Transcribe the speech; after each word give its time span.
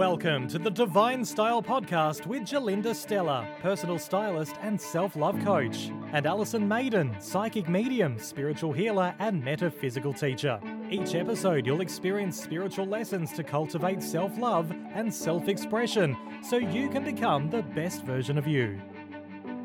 Welcome 0.00 0.48
to 0.48 0.58
the 0.58 0.70
Divine 0.70 1.22
Style 1.26 1.62
Podcast 1.62 2.24
with 2.24 2.44
Gerlinda 2.44 2.94
Stella, 2.94 3.46
personal 3.60 3.98
stylist 3.98 4.54
and 4.62 4.80
self 4.80 5.14
love 5.14 5.38
coach, 5.44 5.90
and 6.14 6.24
Alison 6.24 6.66
Maiden, 6.66 7.14
psychic 7.20 7.68
medium, 7.68 8.18
spiritual 8.18 8.72
healer, 8.72 9.14
and 9.18 9.44
metaphysical 9.44 10.14
teacher. 10.14 10.58
Each 10.90 11.14
episode, 11.14 11.66
you'll 11.66 11.82
experience 11.82 12.42
spiritual 12.42 12.86
lessons 12.86 13.34
to 13.34 13.44
cultivate 13.44 14.02
self 14.02 14.38
love 14.38 14.72
and 14.94 15.12
self 15.12 15.48
expression 15.48 16.16
so 16.42 16.56
you 16.56 16.88
can 16.88 17.04
become 17.04 17.50
the 17.50 17.62
best 17.62 18.02
version 18.04 18.38
of 18.38 18.46
you. 18.46 18.80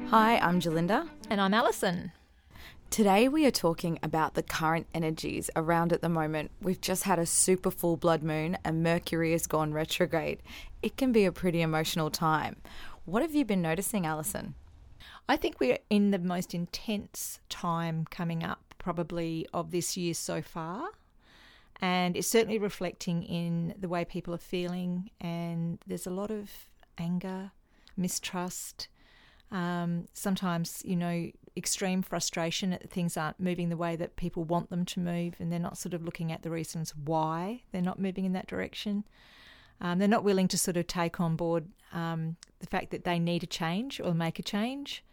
Hi, 0.09 0.37
I'm 0.39 0.59
Gerlinda. 0.59 1.07
And 1.29 1.39
I'm 1.39 1.53
Alison. 1.53 2.11
Today 2.89 3.27
we 3.27 3.45
are 3.45 3.51
talking 3.51 3.99
about 4.01 4.35
the 4.35 4.43
current 4.43 4.87
energies 4.93 5.49
around 5.55 5.91
at 5.91 6.01
the 6.01 6.07
moment. 6.07 6.51
We've 6.61 6.79
just 6.79 7.03
had 7.03 7.19
a 7.19 7.25
super 7.25 7.69
full 7.69 7.97
blood 7.97 8.23
moon 8.23 8.57
and 8.63 8.83
Mercury 8.83 9.33
has 9.33 9.47
gone 9.47 9.73
retrograde. 9.73 10.41
It 10.81 10.95
can 10.95 11.11
be 11.11 11.25
a 11.25 11.31
pretty 11.31 11.61
emotional 11.61 12.09
time. 12.09 12.55
What 13.03 13.21
have 13.21 13.35
you 13.35 13.43
been 13.43 13.61
noticing, 13.61 14.05
Alison? 14.05 14.55
I 15.27 15.35
think 15.35 15.59
we're 15.59 15.79
in 15.89 16.11
the 16.11 16.19
most 16.19 16.53
intense 16.53 17.39
time 17.49 18.05
coming 18.09 18.43
up, 18.43 18.73
probably 18.77 19.45
of 19.53 19.71
this 19.71 19.97
year 19.97 20.13
so 20.13 20.41
far. 20.41 20.89
And 21.81 22.15
it's 22.15 22.29
certainly 22.29 22.59
reflecting 22.59 23.23
in 23.23 23.73
the 23.77 23.89
way 23.89 24.05
people 24.05 24.33
are 24.33 24.37
feeling. 24.37 25.09
And 25.19 25.79
there's 25.85 26.07
a 26.07 26.11
lot 26.11 26.31
of 26.31 26.49
anger, 26.97 27.51
mistrust, 27.97 28.87
um, 29.51 30.07
sometimes, 30.13 30.81
you 30.85 30.95
know, 30.95 31.31
extreme 31.57 32.01
frustration 32.01 32.71
that 32.71 32.89
things 32.89 33.15
aren't 33.15 33.39
moving 33.39 33.69
the 33.69 33.77
way 33.77 33.95
that 33.95 34.15
people 34.15 34.43
want 34.43 34.69
them 34.69 34.85
to 34.85 34.99
move, 34.99 35.35
and 35.39 35.51
they're 35.51 35.59
not 35.59 35.77
sort 35.77 35.93
of 35.93 36.03
looking 36.03 36.31
at 36.31 36.43
the 36.43 36.49
reasons 36.49 36.93
why 36.95 37.61
they're 37.71 37.81
not 37.81 37.99
moving 37.99 38.25
in 38.25 38.33
that 38.33 38.47
direction. 38.47 39.05
Um, 39.81 39.99
they're 39.99 40.07
not 40.07 40.23
willing 40.23 40.47
to 40.49 40.57
sort 40.57 40.77
of 40.77 40.87
take 40.87 41.19
on 41.19 41.35
board 41.35 41.67
um, 41.93 42.37
the 42.59 42.67
fact 42.67 42.91
that 42.91 43.03
they 43.03 43.19
need 43.19 43.43
a 43.43 43.47
change 43.47 43.99
or 43.99 44.13
make 44.13 44.39
a 44.39 44.43
change. 44.43 45.03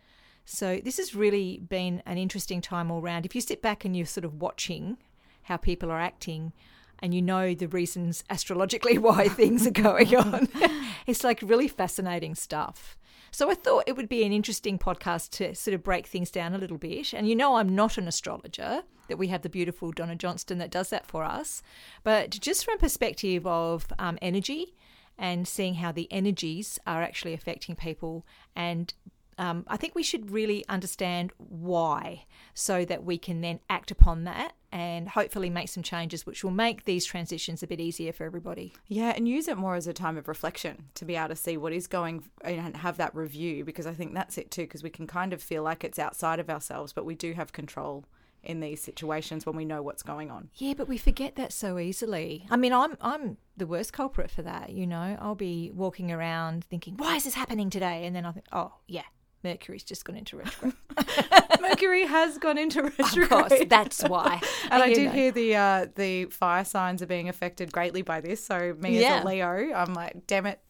So 0.44 0.80
this 0.82 0.96
has 0.96 1.14
really 1.14 1.58
been 1.58 2.02
an 2.06 2.18
interesting 2.18 2.60
time 2.60 2.90
all 2.90 3.00
round. 3.00 3.24
If 3.24 3.34
you 3.34 3.40
sit 3.40 3.62
back 3.62 3.84
and 3.84 3.96
you're 3.96 4.06
sort 4.06 4.24
of 4.24 4.40
watching 4.40 4.98
how 5.42 5.56
people 5.56 5.90
are 5.90 6.00
acting, 6.00 6.52
and 7.00 7.12
you 7.12 7.20
know 7.20 7.52
the 7.54 7.66
reasons 7.66 8.22
astrologically 8.30 8.96
why 9.06 9.28
things 9.28 9.66
are 9.66 9.72
going 9.72 10.14
on, 10.16 10.48
it's 11.06 11.24
like 11.24 11.40
really 11.42 11.68
fascinating 11.68 12.34
stuff. 12.34 12.96
So 13.34 13.50
I 13.50 13.54
thought 13.54 13.84
it 13.86 13.96
would 13.96 14.10
be 14.10 14.24
an 14.24 14.32
interesting 14.32 14.78
podcast 14.78 15.30
to 15.30 15.54
sort 15.54 15.74
of 15.74 15.82
break 15.82 16.06
things 16.06 16.30
down 16.30 16.54
a 16.54 16.58
little 16.58 16.76
bit. 16.76 17.14
And 17.14 17.26
you 17.26 17.34
know, 17.34 17.56
I'm 17.56 17.74
not 17.74 17.96
an 17.96 18.06
astrologer, 18.06 18.82
that 19.08 19.16
we 19.16 19.28
have 19.28 19.40
the 19.42 19.48
beautiful 19.48 19.90
Donna 19.90 20.14
Johnston 20.14 20.58
that 20.58 20.70
does 20.70 20.90
that 20.90 21.06
for 21.06 21.24
us. 21.24 21.62
But 22.04 22.30
just 22.30 22.64
from 22.64 22.78
perspective 22.78 23.46
of 23.46 23.86
um, 23.98 24.18
energy 24.20 24.74
and 25.18 25.48
seeing 25.48 25.76
how 25.76 25.92
the 25.92 26.08
energies 26.10 26.78
are 26.86 27.02
actually 27.02 27.32
affecting 27.32 27.74
people 27.74 28.26
and 28.54 28.92
um, 29.38 29.64
I 29.68 29.76
think 29.76 29.94
we 29.94 30.02
should 30.02 30.30
really 30.30 30.64
understand 30.68 31.32
why 31.38 32.24
so 32.54 32.84
that 32.84 33.04
we 33.04 33.18
can 33.18 33.40
then 33.40 33.60
act 33.70 33.90
upon 33.90 34.24
that 34.24 34.54
and 34.70 35.08
hopefully 35.08 35.50
make 35.50 35.68
some 35.68 35.82
changes 35.82 36.24
which 36.24 36.42
will 36.42 36.50
make 36.50 36.84
these 36.84 37.04
transitions 37.04 37.62
a 37.62 37.66
bit 37.66 37.80
easier 37.80 38.12
for 38.12 38.24
everybody. 38.24 38.72
Yeah, 38.88 39.12
and 39.14 39.28
use 39.28 39.48
it 39.48 39.56
more 39.56 39.74
as 39.74 39.86
a 39.86 39.92
time 39.92 40.16
of 40.16 40.28
reflection 40.28 40.84
to 40.94 41.04
be 41.04 41.16
able 41.16 41.28
to 41.28 41.36
see 41.36 41.56
what 41.56 41.72
is 41.72 41.86
going 41.86 42.24
and 42.42 42.76
have 42.76 42.96
that 42.96 43.14
review 43.14 43.64
because 43.64 43.86
I 43.86 43.92
think 43.92 44.14
that's 44.14 44.38
it 44.38 44.50
too 44.50 44.62
because 44.62 44.82
we 44.82 44.90
can 44.90 45.06
kind 45.06 45.32
of 45.32 45.42
feel 45.42 45.62
like 45.62 45.84
it's 45.84 45.98
outside 45.98 46.40
of 46.40 46.48
ourselves, 46.48 46.92
but 46.92 47.04
we 47.04 47.14
do 47.14 47.34
have 47.34 47.52
control 47.52 48.04
in 48.44 48.60
these 48.60 48.80
situations 48.80 49.46
when 49.46 49.56
we 49.56 49.64
know 49.64 49.82
what's 49.82 50.02
going 50.02 50.30
on. 50.30 50.50
Yeah, 50.56 50.74
but 50.74 50.88
we 50.88 50.98
forget 50.98 51.36
that 51.36 51.52
so 51.52 51.78
easily. 51.78 52.46
I 52.50 52.56
mean, 52.56 52.72
I'm 52.72 52.96
I'm 53.00 53.36
the 53.56 53.66
worst 53.66 53.92
culprit 53.92 54.30
for 54.30 54.42
that, 54.42 54.70
you 54.70 54.86
know. 54.86 55.16
I'll 55.20 55.34
be 55.34 55.70
walking 55.72 56.10
around 56.10 56.64
thinking, 56.64 56.96
"Why 56.96 57.16
is 57.16 57.24
this 57.24 57.34
happening 57.34 57.70
today?" 57.70 58.04
and 58.06 58.16
then 58.16 58.26
I 58.26 58.32
think, 58.32 58.46
"Oh, 58.52 58.72
yeah, 58.88 59.04
Mercury's 59.44 59.82
just 59.82 60.04
gone 60.04 60.16
into 60.16 60.36
retrograde. 60.36 60.74
Mercury 61.60 62.06
has 62.06 62.38
gone 62.38 62.58
into 62.58 62.82
retrograde. 62.82 63.22
Of 63.22 63.48
course, 63.48 63.64
that's 63.68 64.02
why. 64.02 64.40
and 64.70 64.82
I 64.82 64.92
did 64.92 65.06
know. 65.06 65.12
hear 65.12 65.32
the 65.32 65.56
uh, 65.56 65.86
the 65.94 66.26
fire 66.26 66.64
signs 66.64 67.02
are 67.02 67.06
being 67.06 67.28
affected 67.28 67.72
greatly 67.72 68.02
by 68.02 68.20
this. 68.20 68.44
So 68.44 68.74
me 68.78 69.00
yeah. 69.00 69.16
as 69.16 69.24
a 69.24 69.28
Leo, 69.28 69.72
I'm 69.74 69.94
like, 69.94 70.26
damn 70.26 70.46
it. 70.46 70.60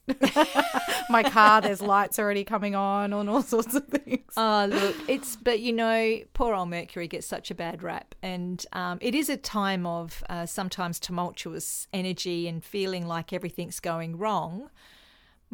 My 1.10 1.22
car, 1.22 1.60
there's 1.60 1.80
lights 1.80 2.18
already 2.18 2.44
coming 2.44 2.74
on 2.74 3.12
and 3.12 3.30
all 3.30 3.42
sorts 3.42 3.74
of 3.74 3.86
things. 3.86 4.32
Oh, 4.36 4.66
look, 4.68 4.96
it's, 5.08 5.36
but 5.36 5.60
you 5.60 5.72
know, 5.72 6.18
poor 6.34 6.54
old 6.54 6.70
Mercury 6.70 7.06
gets 7.06 7.26
such 7.26 7.50
a 7.50 7.54
bad 7.54 7.82
rap. 7.82 8.14
And 8.22 8.64
um, 8.72 8.98
it 9.00 9.14
is 9.14 9.28
a 9.28 9.36
time 9.36 9.86
of 9.86 10.24
uh, 10.28 10.46
sometimes 10.46 10.98
tumultuous 10.98 11.86
energy 11.92 12.48
and 12.48 12.64
feeling 12.64 13.06
like 13.06 13.32
everything's 13.32 13.80
going 13.80 14.18
wrong. 14.18 14.70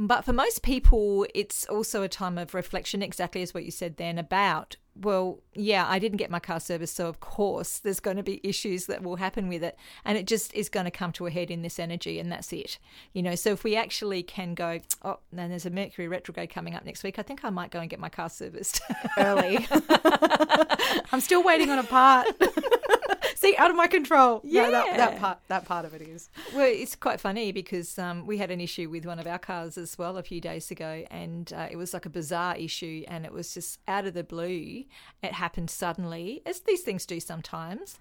But 0.00 0.24
for 0.24 0.32
most 0.32 0.62
people, 0.62 1.26
it's 1.34 1.66
also 1.66 2.04
a 2.04 2.08
time 2.08 2.38
of 2.38 2.54
reflection, 2.54 3.02
exactly 3.02 3.42
as 3.42 3.52
what 3.52 3.64
you 3.64 3.72
said 3.72 3.96
then 3.96 4.16
about, 4.16 4.76
well, 4.94 5.40
yeah, 5.54 5.86
I 5.88 5.98
didn't 5.98 6.18
get 6.18 6.30
my 6.30 6.38
car 6.38 6.60
serviced, 6.60 6.94
so 6.94 7.08
of 7.08 7.18
course 7.18 7.80
there's 7.80 7.98
going 7.98 8.16
to 8.16 8.22
be 8.22 8.40
issues 8.44 8.86
that 8.86 9.02
will 9.02 9.16
happen 9.16 9.48
with 9.48 9.64
it. 9.64 9.76
And 10.04 10.16
it 10.16 10.28
just 10.28 10.54
is 10.54 10.68
going 10.68 10.84
to 10.84 10.92
come 10.92 11.10
to 11.12 11.26
a 11.26 11.32
head 11.32 11.50
in 11.50 11.62
this 11.62 11.80
energy, 11.80 12.20
and 12.20 12.30
that's 12.30 12.52
it. 12.52 12.78
You 13.12 13.24
know, 13.24 13.34
so 13.34 13.50
if 13.50 13.64
we 13.64 13.74
actually 13.74 14.22
can 14.22 14.54
go, 14.54 14.78
oh, 15.02 15.18
then 15.32 15.50
there's 15.50 15.66
a 15.66 15.70
Mercury 15.70 16.06
retrograde 16.06 16.50
coming 16.50 16.76
up 16.76 16.84
next 16.84 17.02
week, 17.02 17.18
I 17.18 17.22
think 17.22 17.44
I 17.44 17.50
might 17.50 17.72
go 17.72 17.80
and 17.80 17.90
get 17.90 17.98
my 17.98 18.08
car 18.08 18.30
serviced 18.30 18.80
early. 19.18 19.66
I'm 21.12 21.20
still 21.20 21.42
waiting 21.42 21.70
on 21.70 21.80
a 21.80 21.84
part. 21.84 22.28
See, 23.38 23.54
out 23.56 23.70
of 23.70 23.76
my 23.76 23.86
control. 23.86 24.40
Yeah, 24.48 24.64
no, 24.64 24.70
that, 24.70 24.96
that, 24.96 25.20
part 25.20 25.38
that 25.48 25.64
part 25.64 25.84
of 25.84 25.94
it 25.94 26.02
is. 26.02 26.30
Well, 26.54 26.66
it's 26.66 26.96
quite 26.96 27.20
funny 27.20 27.52
because 27.52 27.98
um, 27.98 28.26
we 28.26 28.38
had 28.38 28.50
an 28.50 28.60
issue 28.60 28.88
with 28.88 29.04
one 29.04 29.18
of 29.18 29.26
our 29.26 29.38
cars 29.38 29.78
as 29.78 29.96
well 29.96 30.16
a 30.16 30.22
few 30.22 30.40
days 30.40 30.70
ago, 30.70 31.04
and 31.10 31.52
uh, 31.52 31.68
it 31.70 31.76
was 31.76 31.92
like 31.92 32.06
a 32.06 32.10
bizarre 32.10 32.56
issue, 32.56 33.04
and 33.06 33.24
it 33.24 33.32
was 33.32 33.54
just 33.54 33.78
out 33.86 34.06
of 34.06 34.14
the 34.14 34.24
blue. 34.24 34.84
It 35.22 35.32
happened 35.32 35.70
suddenly, 35.70 36.42
as 36.46 36.60
these 36.60 36.80
things 36.80 37.06
do 37.06 37.20
sometimes. 37.20 37.98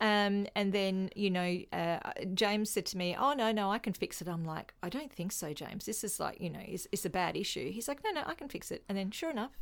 Um, 0.00 0.46
and 0.56 0.72
then, 0.72 1.10
you 1.14 1.30
know, 1.30 1.58
uh, 1.72 1.98
James 2.32 2.70
said 2.70 2.86
to 2.86 2.98
me, 2.98 3.14
Oh, 3.18 3.32
no, 3.34 3.52
no, 3.52 3.70
I 3.70 3.78
can 3.78 3.92
fix 3.92 4.20
it. 4.20 4.28
I'm 4.28 4.44
like, 4.44 4.74
I 4.82 4.88
don't 4.88 5.12
think 5.12 5.30
so, 5.30 5.52
James. 5.52 5.86
This 5.86 6.02
is 6.02 6.18
like, 6.18 6.40
you 6.40 6.50
know, 6.50 6.62
it's, 6.62 6.88
it's 6.90 7.04
a 7.04 7.10
bad 7.10 7.36
issue. 7.36 7.70
He's 7.70 7.86
like, 7.86 8.02
No, 8.02 8.10
no, 8.10 8.22
I 8.26 8.34
can 8.34 8.48
fix 8.48 8.70
it. 8.70 8.82
And 8.88 8.98
then, 8.98 9.10
sure 9.12 9.30
enough, 9.30 9.52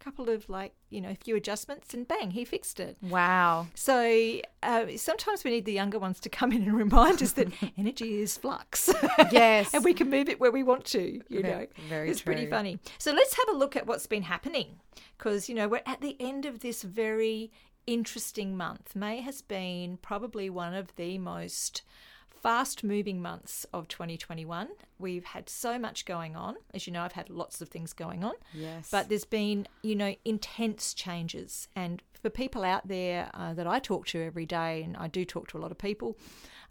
couple 0.00 0.30
of 0.30 0.48
like 0.48 0.72
you 0.88 1.00
know 1.00 1.10
a 1.10 1.14
few 1.14 1.36
adjustments 1.36 1.94
and 1.94 2.08
bang 2.08 2.30
he 2.30 2.44
fixed 2.44 2.80
it. 2.80 2.96
Wow. 3.02 3.68
So 3.74 4.40
uh, 4.62 4.86
sometimes 4.96 5.44
we 5.44 5.50
need 5.50 5.64
the 5.64 5.72
younger 5.72 5.98
ones 5.98 6.18
to 6.20 6.28
come 6.28 6.52
in 6.52 6.62
and 6.62 6.76
remind 6.76 7.22
us 7.22 7.32
that 7.32 7.48
energy 7.78 8.20
is 8.20 8.36
flux. 8.36 8.90
Yes. 9.30 9.74
And 9.80 9.84
we 9.84 9.94
can 9.94 10.10
move 10.10 10.28
it 10.28 10.40
where 10.40 10.50
we 10.50 10.62
want 10.62 10.84
to 10.86 11.20
you 11.28 11.42
know. 11.42 11.66
very 11.88 12.10
it's 12.10 12.20
true. 12.20 12.34
pretty 12.34 12.50
funny. 12.50 12.78
So 12.98 13.12
let's 13.12 13.34
have 13.34 13.54
a 13.54 13.58
look 13.58 13.76
at 13.76 13.86
what's 13.86 14.06
been 14.06 14.22
happening 14.22 14.80
because 15.16 15.48
you 15.48 15.54
know 15.54 15.68
we're 15.68 15.82
at 15.86 16.00
the 16.00 16.16
end 16.18 16.44
of 16.46 16.60
this 16.60 16.82
very 16.82 17.52
interesting 17.86 18.56
month. 18.56 18.94
May 18.94 19.20
has 19.20 19.42
been 19.42 19.98
probably 19.98 20.50
one 20.50 20.74
of 20.74 20.94
the 20.96 21.18
most 21.18 21.82
fast 22.42 22.82
moving 22.82 23.20
months 23.20 23.66
of 23.72 23.88
2021. 23.88 24.68
We've 24.98 25.24
had 25.24 25.48
so 25.48 25.78
much 25.78 26.04
going 26.04 26.36
on. 26.36 26.56
As 26.74 26.86
you 26.86 26.92
know, 26.92 27.02
I've 27.02 27.12
had 27.12 27.30
lots 27.30 27.60
of 27.60 27.68
things 27.68 27.92
going 27.92 28.24
on. 28.24 28.34
Yes. 28.54 28.88
But 28.90 29.08
there's 29.08 29.24
been, 29.24 29.66
you 29.82 29.94
know, 29.94 30.14
intense 30.24 30.94
changes. 30.94 31.68
And 31.76 32.02
for 32.12 32.30
people 32.30 32.64
out 32.64 32.88
there 32.88 33.30
uh, 33.34 33.54
that 33.54 33.66
I 33.66 33.78
talk 33.78 34.06
to 34.08 34.22
every 34.22 34.46
day, 34.46 34.82
and 34.82 34.96
I 34.96 35.08
do 35.08 35.24
talk 35.24 35.48
to 35.48 35.58
a 35.58 35.60
lot 35.60 35.70
of 35.70 35.78
people, 35.78 36.16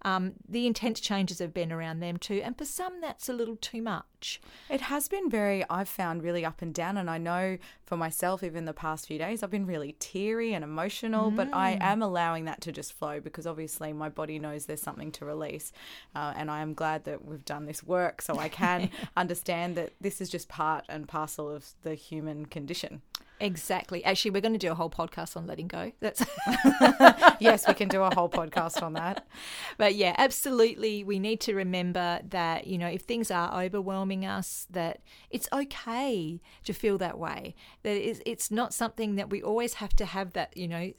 um, 0.04 0.34
the 0.48 0.66
intense 0.66 1.00
changes 1.00 1.40
have 1.40 1.54
been 1.54 1.72
around 1.72 2.00
them 2.00 2.18
too. 2.18 2.42
And 2.44 2.58
for 2.58 2.66
some, 2.66 3.02
that's 3.02 3.28
a 3.28 3.34
little 3.34 3.58
too 3.58 3.82
much. 3.82 4.42
It 4.70 4.82
has 4.82 5.08
been 5.08 5.30
very, 5.30 5.64
I've 5.70 5.90
found 5.90 6.24
really 6.24 6.46
up 6.46 6.62
and 6.62 6.74
down. 6.74 6.98
And 6.98 7.10
I 7.10 7.18
know 7.18 7.58
for 7.86 7.98
myself, 7.98 8.44
even 8.44 8.66
the 8.66 8.74
past 8.74 9.08
few 9.08 9.18
days, 9.18 9.44
I've 9.44 9.50
been 9.50 9.66
really 9.66 9.96
teary 10.00 10.54
and 10.54 10.64
emotional, 10.64 11.32
mm. 11.32 11.36
but 11.36 11.54
I 11.54 11.74
mm. 11.74 11.82
am 11.82 12.02
allowing 12.02 12.46
that 12.46 12.62
to 12.62 12.72
just 12.72 12.94
flow 12.94 13.20
because 13.20 13.46
obviously 13.46 13.92
my 13.94 14.10
body 14.10 14.40
knows 14.40 14.66
there's 14.66 14.82
something 14.82 15.12
to 15.14 15.26
release. 15.26 15.72
Uh, 16.16 16.34
and 16.36 16.50
I 16.50 16.62
am 16.62 16.74
glad 16.74 17.04
that 17.06 17.26
we've 17.26 17.46
done 17.46 17.66
this 17.66 17.84
work 17.84 18.22
so 18.22 18.38
I 18.38 18.50
can 18.50 18.90
understand 19.18 19.76
that 19.76 19.94
this 20.00 20.22
is 20.22 20.30
just 20.30 20.48
part 20.48 20.86
and 20.88 21.08
parcel 21.08 21.50
of 21.50 21.74
the 21.84 21.96
human 21.96 22.46
condition. 22.46 23.02
Exactly. 23.42 24.04
Actually, 24.04 24.32
we're 24.32 24.42
going 24.42 24.54
to 24.54 24.60
do 24.60 24.72
a 24.72 24.76
whole 24.76 24.90
podcast 24.90 25.38
on 25.38 25.48
letting 25.48 25.68
go. 25.68 25.94
That's 26.02 26.26
yes, 27.40 27.66
we 27.68 27.74
can 27.74 27.88
do 27.88 28.02
a 28.02 28.14
whole 28.14 28.30
podcast 28.30 28.82
on 28.82 28.94
that. 28.94 29.26
But 29.78 29.96
yeah, 29.96 30.14
absolutely. 30.18 31.04
We 31.06 31.20
need 31.20 31.40
to 31.42 31.56
remember 31.56 32.20
that 32.30 32.68
you 32.68 32.78
know 32.78 32.88
if 32.88 33.02
things 33.04 33.32
are 33.32 33.64
overwhelming 33.64 34.26
us, 34.26 34.68
that 34.72 35.02
it's 35.30 35.48
okay 35.54 36.42
to 36.66 36.74
feel 36.74 36.98
that 36.98 37.18
way. 37.18 37.56
That 37.84 37.96
it's, 37.96 38.22
it's 38.26 38.52
not 38.52 38.74
something 38.74 39.16
that 39.16 39.30
we 39.30 39.42
always 39.42 39.76
have 39.76 39.96
to 39.98 40.06
have 40.06 40.34
that 40.34 40.56
you 40.58 40.68
know 40.68 40.92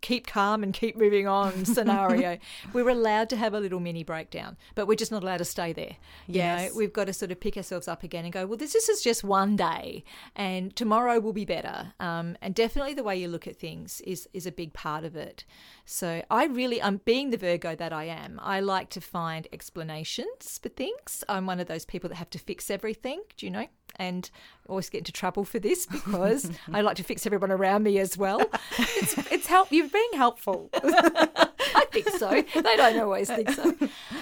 keep 0.00 0.26
calm 0.26 0.62
and 0.62 0.72
keep 0.74 0.96
moving 0.96 1.26
on 1.26 1.64
scenario. 1.76 2.38
we're 2.72 2.88
allowed 2.88 3.28
to 3.30 3.36
have 3.36 3.54
a 3.54 3.60
little 3.60 3.80
mini 3.80 4.04
breakdown, 4.04 4.56
but 4.74 4.86
we're 4.86 4.94
just 4.94 5.10
not 5.10 5.22
allowed 5.22 5.38
to 5.38 5.44
stay 5.44 5.72
there. 5.72 5.96
You 6.26 6.36
Yes. 6.36 6.70
know, 6.70 6.76
we've 6.76 6.92
got 6.92 7.06
to 7.06 7.12
sort 7.12 7.30
of 7.32 7.40
pick 7.40 7.56
ourselves 7.56 7.88
up 7.88 8.02
again 8.02 8.24
and 8.24 8.32
go, 8.32 8.46
well, 8.46 8.56
this, 8.58 8.72
this 8.72 8.88
is 8.88 9.02
just 9.02 9.24
one 9.24 9.56
day, 9.56 10.04
and 10.34 10.74
tomorrow 10.76 11.18
will 11.20 11.32
be 11.32 11.44
better. 11.44 11.92
Um, 11.98 12.36
and 12.42 12.54
definitely 12.54 12.94
the 12.94 13.02
way 13.04 13.16
you 13.16 13.28
look 13.28 13.46
at 13.46 13.56
things 13.56 14.00
is 14.02 14.28
is 14.32 14.46
a 14.46 14.52
big 14.52 14.72
part 14.72 15.04
of 15.04 15.16
it. 15.16 15.44
So 15.84 16.22
I 16.30 16.46
really, 16.46 16.80
um, 16.80 17.00
being 17.04 17.30
the 17.30 17.36
Virgo 17.36 17.74
that 17.76 17.92
I 17.92 18.04
am, 18.04 18.40
I 18.42 18.60
like 18.60 18.90
to 18.90 19.00
find 19.00 19.46
explanations 19.52 20.58
for 20.62 20.68
things. 20.68 21.22
I'm 21.28 21.46
one 21.46 21.60
of 21.60 21.68
those 21.68 21.84
people 21.84 22.08
that 22.08 22.16
have 22.16 22.30
to 22.30 22.38
fix 22.38 22.70
everything. 22.70 23.22
Do 23.36 23.46
you 23.46 23.52
know? 23.52 23.66
And 23.96 24.28
I 24.66 24.70
always 24.70 24.90
get 24.90 24.98
into 24.98 25.12
trouble 25.12 25.44
for 25.44 25.58
this 25.58 25.86
because 25.90 26.50
I 26.72 26.80
like 26.80 26.96
to 26.96 27.04
fix 27.04 27.24
everyone 27.26 27.50
around 27.50 27.82
me 27.82 27.98
as 27.98 28.18
well. 28.18 28.40
It's, 28.78 29.16
it's 29.32 29.46
help. 29.46 29.70
You're 29.70 29.88
being 29.88 30.10
helpful. 30.14 30.70
I 31.76 31.84
think 31.92 32.08
so. 32.08 32.30
They 32.30 32.76
don't 32.76 32.98
always 32.98 33.28
think 33.28 33.50
so. 33.50 33.74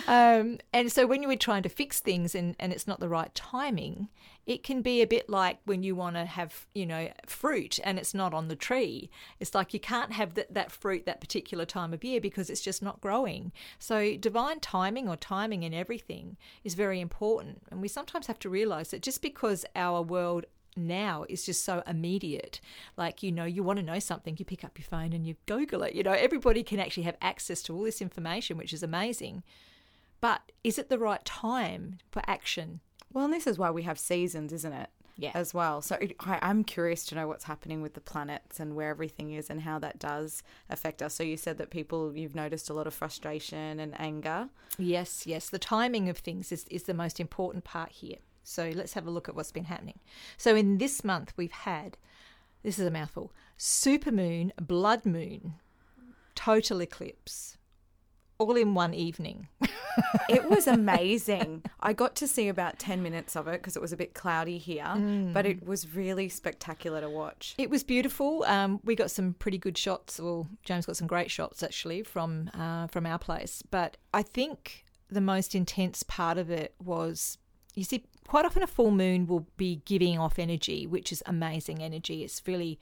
Um, 0.07 0.59
and 0.73 0.93
so 0.93 1.07
when 1.07 1.23
you 1.23 1.29
were 1.29 1.37
trying 1.37 1.63
to 1.63 1.69
fix 1.69 2.01
things 2.01 2.35
and, 2.35 2.57
and 2.59 2.73
it's 2.73 2.87
not 2.87 3.01
the 3.01 3.09
right 3.09 3.35
timing, 3.35 4.09
it 4.47 4.63
can 4.63 4.83
be 4.83 5.01
a 5.01 5.07
bit 5.07 5.31
like 5.31 5.59
when 5.65 5.83
you 5.83 5.97
want 5.97 6.17
to 6.17 6.27
have, 6.27 6.67
you 6.75 6.85
know, 6.85 7.09
fruit 7.27 7.79
and 7.83 7.99
it's 7.99 8.13
not 8.13 8.35
on 8.35 8.49
the 8.49 8.57
tree. 8.57 9.09
It's 9.41 9.55
like 9.55 9.73
you 9.73 9.81
can't 9.81 10.13
have 10.13 10.35
that, 10.35 10.53
that 10.53 10.71
fruit 10.71 11.07
that 11.07 11.21
particular 11.21 11.65
time 11.65 11.95
of 11.95 12.05
year 12.05 12.21
because 12.21 12.51
it's 12.51 12.61
just 12.61 12.83
not 12.83 13.01
growing. 13.01 13.53
So 13.79 14.17
divine 14.17 14.61
timing 14.61 15.09
or 15.09 15.17
timing 15.17 15.63
in 15.63 15.73
everything 15.73 16.37
is 16.65 16.75
very 16.75 17.01
important. 17.01 17.63
And 17.71 17.81
we 17.81 17.89
sometimes 17.89 18.27
have 18.27 18.39
to 18.41 18.51
realize 18.51 18.91
that 18.91 19.01
just 19.01 19.23
because 19.23 19.65
our 19.75 20.03
world 20.03 20.45
now 20.77 21.25
is 21.29 21.45
just 21.47 21.65
so 21.65 21.83
immediate. 21.87 22.61
Like, 22.97 23.23
you 23.23 23.33
know, 23.33 23.45
you 23.45 23.63
want 23.63 23.79
to 23.79 23.85
know 23.85 23.99
something, 23.99 24.37
you 24.39 24.45
pick 24.45 24.65
up 24.65 24.79
your 24.79 24.87
phone 24.87 25.13
and 25.13 25.27
you 25.27 25.37
Google 25.47 25.83
it. 25.83 25.95
You 25.95 26.03
know, 26.03 26.13
everybody 26.13 26.63
can 26.63 26.81
actually 26.81 27.05
have 27.05 27.17
access 27.21 27.63
to 27.65 27.75
all 27.75 27.83
this 27.83 28.03
information, 28.03 28.57
which 28.57 28.73
is 28.73 28.83
amazing. 28.83 29.43
But 30.21 30.53
is 30.63 30.79
it 30.79 30.89
the 30.89 30.99
right 30.99 31.25
time 31.25 31.99
for 32.11 32.23
action? 32.27 32.81
Well, 33.13 33.27
and 33.27 33.35
this 33.35 33.47
is 33.47 33.59
why 33.59 33.71
we 33.71 33.83
have 33.83 33.99
seasons, 33.99 34.53
isn't 34.53 34.73
it? 34.73 34.91
Yeah. 35.17 35.31
As 35.35 35.55
well. 35.55 35.81
So 35.81 35.95
it, 36.01 36.17
I, 36.19 36.41
I'm 36.43 36.65
curious 36.65 37.05
to 37.07 37.15
know 37.15 37.29
what's 37.29 37.45
happening 37.45 37.81
with 37.81 37.95
the 37.95 38.01
planets 38.01 38.59
and 38.59 38.75
where 38.75 38.91
everything 38.91 39.31
is 39.31 39.49
and 39.49 39.61
how 39.61 39.79
that 39.79 40.01
does 40.01 40.43
affect 40.69 41.03
us. 41.03 41.15
So 41.15 41.23
you 41.23 41.37
said 41.37 41.57
that 41.59 41.71
people, 41.71 42.17
you've 42.17 42.35
noticed 42.35 42.69
a 42.69 42.75
lot 42.75 42.89
of 42.89 42.95
frustration 42.95 43.79
and 43.79 43.95
anger. 44.01 44.49
Yes, 44.77 45.25
yes. 45.25 45.51
The 45.51 45.61
timing 45.61 46.09
of 46.09 46.19
things 46.19 46.51
is, 46.51 46.65
is 46.69 46.83
the 46.85 46.95
most 46.95 47.21
important 47.21 47.63
part 47.63 47.93
here. 47.93 48.17
So 48.45 48.71
let's 48.75 48.93
have 48.93 49.07
a 49.07 49.11
look 49.11 49.29
at 49.29 49.35
what's 49.35 49.53
been 49.53 49.65
happening. 49.65 49.99
So 50.37 50.55
in 50.55 50.79
this 50.79 51.03
month, 51.03 51.33
we've 51.37 51.51
had 51.51 51.97
this 52.63 52.79
is 52.79 52.87
a 52.87 52.91
mouthful 52.91 53.33
super 53.57 54.11
moon, 54.13 54.53
blood 54.61 55.05
moon, 55.05 55.55
total 56.35 56.81
eclipse, 56.81 57.57
all 58.39 58.57
in 58.57 58.75
one 58.75 58.95
evening. 58.95 59.49
It 60.29 60.49
was 60.49 60.67
amazing. 60.67 61.63
I 61.81 61.93
got 61.93 62.17
to 62.17 62.27
see 62.27 62.49
about 62.49 62.79
10 62.79 63.03
minutes 63.03 63.37
of 63.37 63.47
it 63.47 63.61
because 63.61 63.77
it 63.77 63.83
was 63.83 63.93
a 63.93 63.97
bit 63.97 64.15
cloudy 64.15 64.59
here, 64.59 64.93
but 65.33 65.47
it 65.47 65.65
was 65.65 65.95
really 65.95 66.29
spectacular 66.29 67.01
to 67.01 67.09
watch. 67.09 67.55
It 67.59 67.71
was 67.71 67.85
beautiful. 67.85 68.45
Um, 68.45 68.81
we 68.85 68.97
got 68.97 69.11
some 69.11 69.35
pretty 69.35 69.59
good 69.59 69.79
shots. 69.79 70.19
Well, 70.19 70.49
James 70.65 70.87
got 70.87 70.97
some 70.97 71.07
great 71.07 71.31
shots 71.31 71.63
actually 71.63 72.03
from 72.03 72.51
uh, 72.55 72.87
from 72.89 73.07
our 73.07 73.19
place. 73.19 73.63
But 73.71 73.97
I 74.13 74.23
think 74.23 74.85
the 75.11 75.21
most 75.21 75.55
intense 75.55 76.03
part 76.03 76.39
of 76.39 76.51
it 76.51 76.75
was, 76.83 77.39
you 77.75 77.85
see, 77.85 78.05
quite 78.27 78.45
often 78.45 78.63
a 78.63 78.67
full 78.67 78.91
moon 78.91 79.27
will 79.27 79.47
be 79.57 79.83
giving 79.85 80.19
off 80.19 80.39
energy, 80.39 80.87
which 80.87 81.13
is 81.13 81.23
amazing 81.27 81.83
energy. 81.83 82.23
It's 82.23 82.43
really 82.47 82.79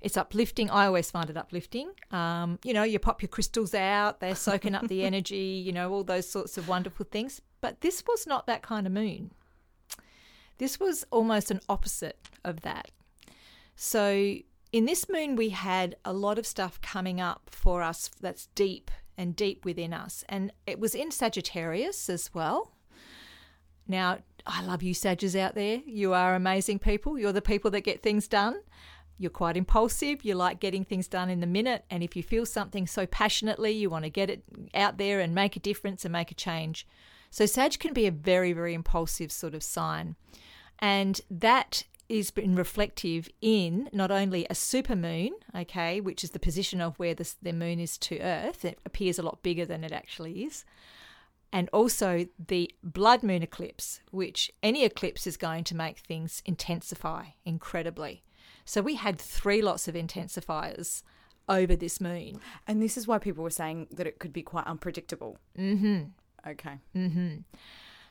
it's 0.00 0.18
uplifting. 0.18 0.68
I 0.68 0.84
always 0.84 1.10
find 1.10 1.30
it 1.30 1.36
uplifting. 1.36 1.90
Um, 2.10 2.58
you 2.62 2.74
know, 2.74 2.82
you 2.82 2.98
pop 2.98 3.22
your 3.22 3.30
crystals 3.30 3.74
out, 3.74 4.20
they're 4.20 4.34
soaking 4.34 4.74
up 4.74 4.86
the 4.86 5.02
energy, 5.10 5.62
you 5.64 5.72
know, 5.72 5.90
all 5.92 6.04
those 6.04 6.28
sorts 6.28 6.58
of 6.58 6.68
wonderful 6.68 7.06
things. 7.10 7.40
But 7.62 7.80
this 7.80 8.04
was 8.06 8.26
not 8.26 8.46
that 8.46 8.60
kind 8.62 8.86
of 8.86 8.92
moon. 8.92 9.30
This 10.58 10.78
was 10.78 11.06
almost 11.10 11.50
an 11.50 11.60
opposite 11.70 12.18
of 12.44 12.60
that. 12.60 12.90
So, 13.76 14.36
in 14.72 14.84
this 14.84 15.08
moon, 15.08 15.36
we 15.36 15.48
had 15.50 15.96
a 16.04 16.12
lot 16.12 16.38
of 16.38 16.46
stuff 16.46 16.80
coming 16.82 17.20
up 17.20 17.48
for 17.50 17.82
us 17.82 18.10
that's 18.20 18.48
deep 18.54 18.90
and 19.16 19.34
deep 19.34 19.64
within 19.64 19.94
us. 19.94 20.22
And 20.28 20.52
it 20.66 20.78
was 20.78 20.94
in 20.94 21.10
Sagittarius 21.10 22.10
as 22.10 22.32
well. 22.34 22.72
Now, 23.88 24.18
I 24.46 24.62
love 24.62 24.82
you, 24.82 24.92
Sagittarius 24.92 25.36
out 25.36 25.54
there. 25.54 25.80
You 25.86 26.12
are 26.12 26.34
amazing 26.34 26.78
people. 26.78 27.18
You're 27.18 27.32
the 27.32 27.40
people 27.40 27.70
that 27.70 27.80
get 27.80 28.02
things 28.02 28.28
done. 28.28 28.60
You're 29.16 29.30
quite 29.30 29.56
impulsive. 29.56 30.24
You 30.24 30.34
like 30.34 30.60
getting 30.60 30.84
things 30.84 31.08
done 31.08 31.30
in 31.30 31.40
the 31.40 31.46
minute. 31.46 31.84
And 31.88 32.02
if 32.02 32.14
you 32.16 32.22
feel 32.22 32.44
something 32.44 32.86
so 32.86 33.06
passionately, 33.06 33.70
you 33.70 33.88
want 33.88 34.04
to 34.04 34.10
get 34.10 34.28
it 34.28 34.42
out 34.74 34.98
there 34.98 35.20
and 35.20 35.34
make 35.34 35.56
a 35.56 35.60
difference 35.60 36.04
and 36.04 36.12
make 36.12 36.30
a 36.30 36.34
change. 36.34 36.86
So, 37.30 37.46
Sag 37.46 37.78
can 37.78 37.92
be 37.92 38.06
a 38.06 38.12
very, 38.12 38.52
very 38.52 38.74
impulsive 38.74 39.32
sort 39.32 39.54
of 39.54 39.62
sign. 39.62 40.16
And 40.78 41.20
that 41.30 41.84
is 42.08 42.30
been 42.30 42.54
reflective 42.54 43.28
in 43.40 43.88
not 43.92 44.10
only 44.10 44.46
a 44.50 44.54
super 44.54 44.94
moon, 44.94 45.30
okay, 45.56 46.00
which 46.00 46.22
is 46.22 46.30
the 46.30 46.38
position 46.38 46.80
of 46.80 46.98
where 46.98 47.14
the 47.14 47.52
moon 47.52 47.80
is 47.80 47.96
to 47.98 48.20
Earth. 48.20 48.64
It 48.64 48.78
appears 48.84 49.18
a 49.18 49.22
lot 49.22 49.42
bigger 49.42 49.64
than 49.64 49.84
it 49.84 49.92
actually 49.92 50.44
is 50.44 50.64
and 51.54 51.70
also 51.72 52.26
the 52.48 52.68
blood 52.82 53.22
moon 53.22 53.40
eclipse, 53.40 54.00
which 54.10 54.50
any 54.60 54.84
eclipse 54.84 55.24
is 55.24 55.36
going 55.36 55.62
to 55.62 55.76
make 55.76 56.00
things 56.00 56.42
intensify 56.44 57.26
incredibly. 57.44 58.24
So 58.64 58.82
we 58.82 58.96
had 58.96 59.20
three 59.20 59.62
lots 59.62 59.86
of 59.86 59.94
intensifiers 59.94 61.04
over 61.48 61.76
this 61.76 62.00
moon. 62.00 62.40
And 62.66 62.82
this 62.82 62.96
is 62.96 63.06
why 63.06 63.18
people 63.18 63.44
were 63.44 63.50
saying 63.50 63.86
that 63.92 64.08
it 64.08 64.18
could 64.18 64.32
be 64.32 64.42
quite 64.42 64.66
unpredictable. 64.66 65.38
Mm-hmm. 65.56 66.50
Okay. 66.50 66.78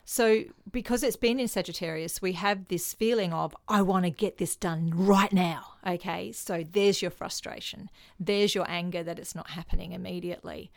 So 0.06 0.44
because 0.72 1.04
it's 1.04 1.18
been 1.18 1.40
in 1.40 1.50
Sagittarius, 1.50 2.22
we 2.22 2.34
have 2.34 2.70
this 2.70 2.94
feeling 2.94 3.34
of, 3.34 3.54
I 3.68 3.82
want 3.82 4.06
to 4.06 4.10
get 4.10 4.38
this 4.38 4.56
done 4.56 4.92
right 4.94 5.34
now. 5.34 5.66
Okay, 5.86 6.32
so 6.32 6.64
there's 6.70 7.02
your 7.02 7.12
frustration, 7.12 7.90
there's 8.18 8.56
your 8.56 8.66
anger 8.70 9.04
that 9.04 9.20
it's 9.20 9.36
not 9.36 9.50
happening 9.50 9.92
immediately. 9.92 10.72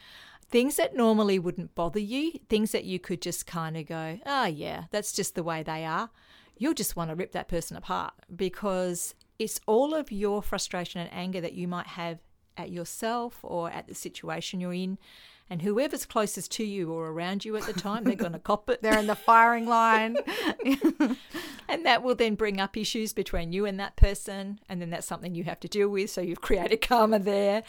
Things 0.48 0.76
that 0.76 0.94
normally 0.94 1.38
wouldn't 1.38 1.74
bother 1.74 1.98
you, 1.98 2.32
things 2.48 2.72
that 2.72 2.84
you 2.84 2.98
could 2.98 3.20
just 3.20 3.46
kind 3.46 3.76
of 3.76 3.86
go, 3.86 4.20
oh, 4.24 4.46
yeah, 4.46 4.84
that's 4.90 5.12
just 5.12 5.34
the 5.34 5.42
way 5.42 5.62
they 5.62 5.84
are, 5.84 6.10
you'll 6.56 6.74
just 6.74 6.96
want 6.96 7.10
to 7.10 7.16
rip 7.16 7.32
that 7.32 7.48
person 7.48 7.76
apart 7.76 8.14
because 8.34 9.14
it's 9.38 9.60
all 9.66 9.94
of 9.94 10.12
your 10.12 10.42
frustration 10.42 11.00
and 11.00 11.12
anger 11.12 11.40
that 11.40 11.54
you 11.54 11.68
might 11.68 11.88
have 11.88 12.18
at 12.56 12.70
yourself 12.70 13.40
or 13.42 13.70
at 13.70 13.88
the 13.88 13.94
situation 13.94 14.60
you're 14.60 14.72
in. 14.72 14.98
And 15.48 15.62
whoever's 15.62 16.04
closest 16.04 16.50
to 16.52 16.64
you 16.64 16.92
or 16.92 17.08
around 17.08 17.44
you 17.44 17.56
at 17.56 17.64
the 17.64 17.72
time, 17.72 18.04
they're 18.04 18.16
going 18.16 18.32
to 18.32 18.38
cop 18.38 18.68
it. 18.68 18.82
They're 18.82 18.98
in 18.98 19.06
the 19.06 19.14
firing 19.14 19.66
line. 19.66 20.16
And 21.68 21.84
that 21.84 22.02
will 22.02 22.14
then 22.14 22.34
bring 22.34 22.60
up 22.60 22.76
issues 22.76 23.12
between 23.12 23.52
you 23.52 23.66
and 23.66 23.78
that 23.80 23.96
person. 23.96 24.60
And 24.68 24.80
then 24.80 24.90
that's 24.90 25.06
something 25.06 25.34
you 25.34 25.44
have 25.44 25.60
to 25.60 25.68
deal 25.68 25.88
with. 25.88 26.10
So 26.10 26.20
you've 26.20 26.40
created 26.40 26.80
karma 26.80 27.18
there. 27.18 27.62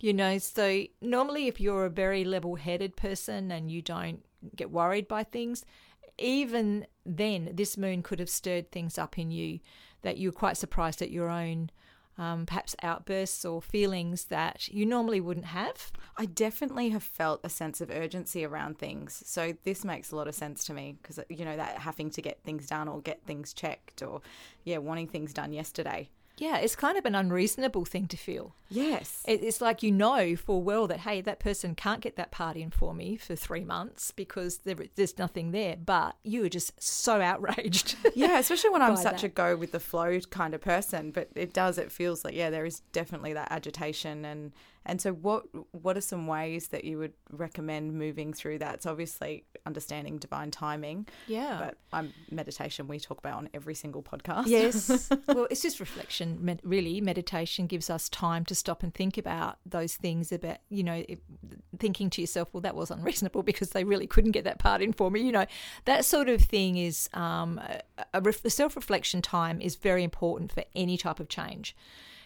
You 0.00 0.12
know, 0.12 0.38
so 0.38 0.84
normally 1.00 1.48
if 1.48 1.60
you're 1.60 1.86
a 1.86 1.90
very 1.90 2.24
level 2.24 2.56
headed 2.56 2.96
person 2.96 3.50
and 3.50 3.70
you 3.70 3.82
don't 3.82 4.24
get 4.54 4.70
worried 4.70 5.08
by 5.08 5.24
things, 5.24 5.64
even 6.18 6.86
then, 7.06 7.50
this 7.54 7.76
moon 7.76 8.02
could 8.02 8.18
have 8.18 8.28
stirred 8.28 8.70
things 8.70 8.98
up 8.98 9.18
in 9.18 9.30
you 9.30 9.60
that 10.02 10.18
you're 10.18 10.32
quite 10.32 10.56
surprised 10.56 11.00
at 11.00 11.10
your 11.10 11.28
own. 11.28 11.70
Um, 12.18 12.46
perhaps 12.46 12.74
outbursts 12.82 13.44
or 13.44 13.62
feelings 13.62 14.24
that 14.24 14.66
you 14.68 14.84
normally 14.84 15.20
wouldn't 15.20 15.46
have. 15.46 15.92
I 16.16 16.26
definitely 16.26 16.88
have 16.88 17.04
felt 17.04 17.40
a 17.44 17.48
sense 17.48 17.80
of 17.80 17.90
urgency 17.90 18.44
around 18.44 18.76
things. 18.76 19.22
So 19.24 19.54
this 19.62 19.84
makes 19.84 20.10
a 20.10 20.16
lot 20.16 20.26
of 20.26 20.34
sense 20.34 20.64
to 20.64 20.74
me 20.74 20.96
because, 21.00 21.20
you 21.28 21.44
know, 21.44 21.56
that 21.56 21.78
having 21.78 22.10
to 22.10 22.20
get 22.20 22.42
things 22.42 22.66
done 22.66 22.88
or 22.88 23.00
get 23.00 23.22
things 23.24 23.52
checked 23.52 24.02
or, 24.02 24.20
yeah, 24.64 24.78
wanting 24.78 25.06
things 25.06 25.32
done 25.32 25.52
yesterday. 25.52 26.10
Yeah, 26.38 26.58
it's 26.58 26.76
kind 26.76 26.96
of 26.96 27.04
an 27.04 27.14
unreasonable 27.14 27.84
thing 27.84 28.06
to 28.08 28.16
feel. 28.16 28.54
Yes. 28.70 29.22
It's 29.26 29.60
like 29.60 29.82
you 29.82 29.90
know 29.90 30.36
full 30.36 30.62
well 30.62 30.86
that 30.86 31.00
hey, 31.00 31.20
that 31.22 31.40
person 31.40 31.74
can't 31.74 32.00
get 32.00 32.16
that 32.16 32.30
part 32.30 32.56
in 32.56 32.70
for 32.70 32.94
me 32.94 33.16
for 33.16 33.34
three 33.34 33.64
months 33.64 34.10
because 34.12 34.58
there, 34.58 34.76
there's 34.94 35.18
nothing 35.18 35.50
there. 35.50 35.76
But 35.76 36.16
you 36.22 36.44
are 36.44 36.48
just 36.48 36.80
so 36.82 37.20
outraged. 37.20 37.96
yeah, 38.14 38.38
especially 38.38 38.70
when 38.70 38.82
I'm 38.82 38.96
such 38.96 39.22
that. 39.22 39.26
a 39.26 39.28
go 39.28 39.56
with 39.56 39.72
the 39.72 39.80
flow 39.80 40.20
kind 40.30 40.54
of 40.54 40.60
person. 40.60 41.10
But 41.10 41.28
it 41.34 41.52
does. 41.52 41.78
It 41.78 41.90
feels 41.90 42.24
like 42.24 42.34
yeah, 42.34 42.50
there 42.50 42.66
is 42.66 42.80
definitely 42.92 43.32
that 43.32 43.50
agitation 43.50 44.24
and 44.24 44.52
and 44.86 45.00
so 45.00 45.12
what 45.12 45.44
what 45.72 45.96
are 45.96 46.00
some 46.00 46.26
ways 46.26 46.68
that 46.68 46.84
you 46.84 46.98
would 46.98 47.12
recommend 47.30 47.94
moving 47.94 48.32
through 48.32 48.58
that? 48.58 48.76
It's 48.76 48.86
obviously 48.86 49.44
understanding 49.66 50.18
divine 50.18 50.50
timing. 50.50 51.06
Yeah. 51.26 51.58
But 51.58 51.78
I'm 51.92 52.12
meditation 52.30 52.88
we 52.88 52.98
talk 52.98 53.18
about 53.18 53.34
on 53.34 53.48
every 53.52 53.74
single 53.74 54.02
podcast. 54.02 54.46
Yes. 54.46 55.10
well, 55.28 55.46
it's 55.50 55.62
just 55.62 55.80
reflection. 55.80 56.38
Med- 56.40 56.62
really, 56.64 57.00
meditation 57.00 57.66
gives 57.66 57.90
us 57.90 58.08
time 58.08 58.44
to 58.46 58.54
stop 58.54 58.82
and 58.82 58.94
think 58.94 59.18
about 59.18 59.58
those 59.66 59.94
things. 59.94 60.32
About 60.32 60.58
you 60.70 60.82
know, 60.82 61.04
it, 61.08 61.20
thinking 61.78 62.10
to 62.10 62.20
yourself, 62.20 62.48
well, 62.52 62.62
that 62.62 62.74
was 62.74 62.90
unreasonable 62.90 63.42
because 63.42 63.70
they 63.70 63.84
really 63.84 64.06
couldn't 64.06 64.32
get 64.32 64.44
that 64.44 64.58
part 64.58 64.80
in 64.80 64.92
for 64.92 65.10
me. 65.10 65.20
You 65.20 65.32
know, 65.32 65.46
that 65.84 66.04
sort 66.04 66.28
of 66.28 66.40
thing 66.40 66.76
is 66.76 67.08
um, 67.12 67.58
a, 67.58 67.80
a 68.14 68.20
ref- 68.20 68.46
self 68.48 68.76
reflection 68.76 69.22
time 69.22 69.60
is 69.60 69.76
very 69.76 70.02
important 70.02 70.52
for 70.52 70.64
any 70.74 70.96
type 70.96 71.20
of 71.20 71.28
change. 71.28 71.76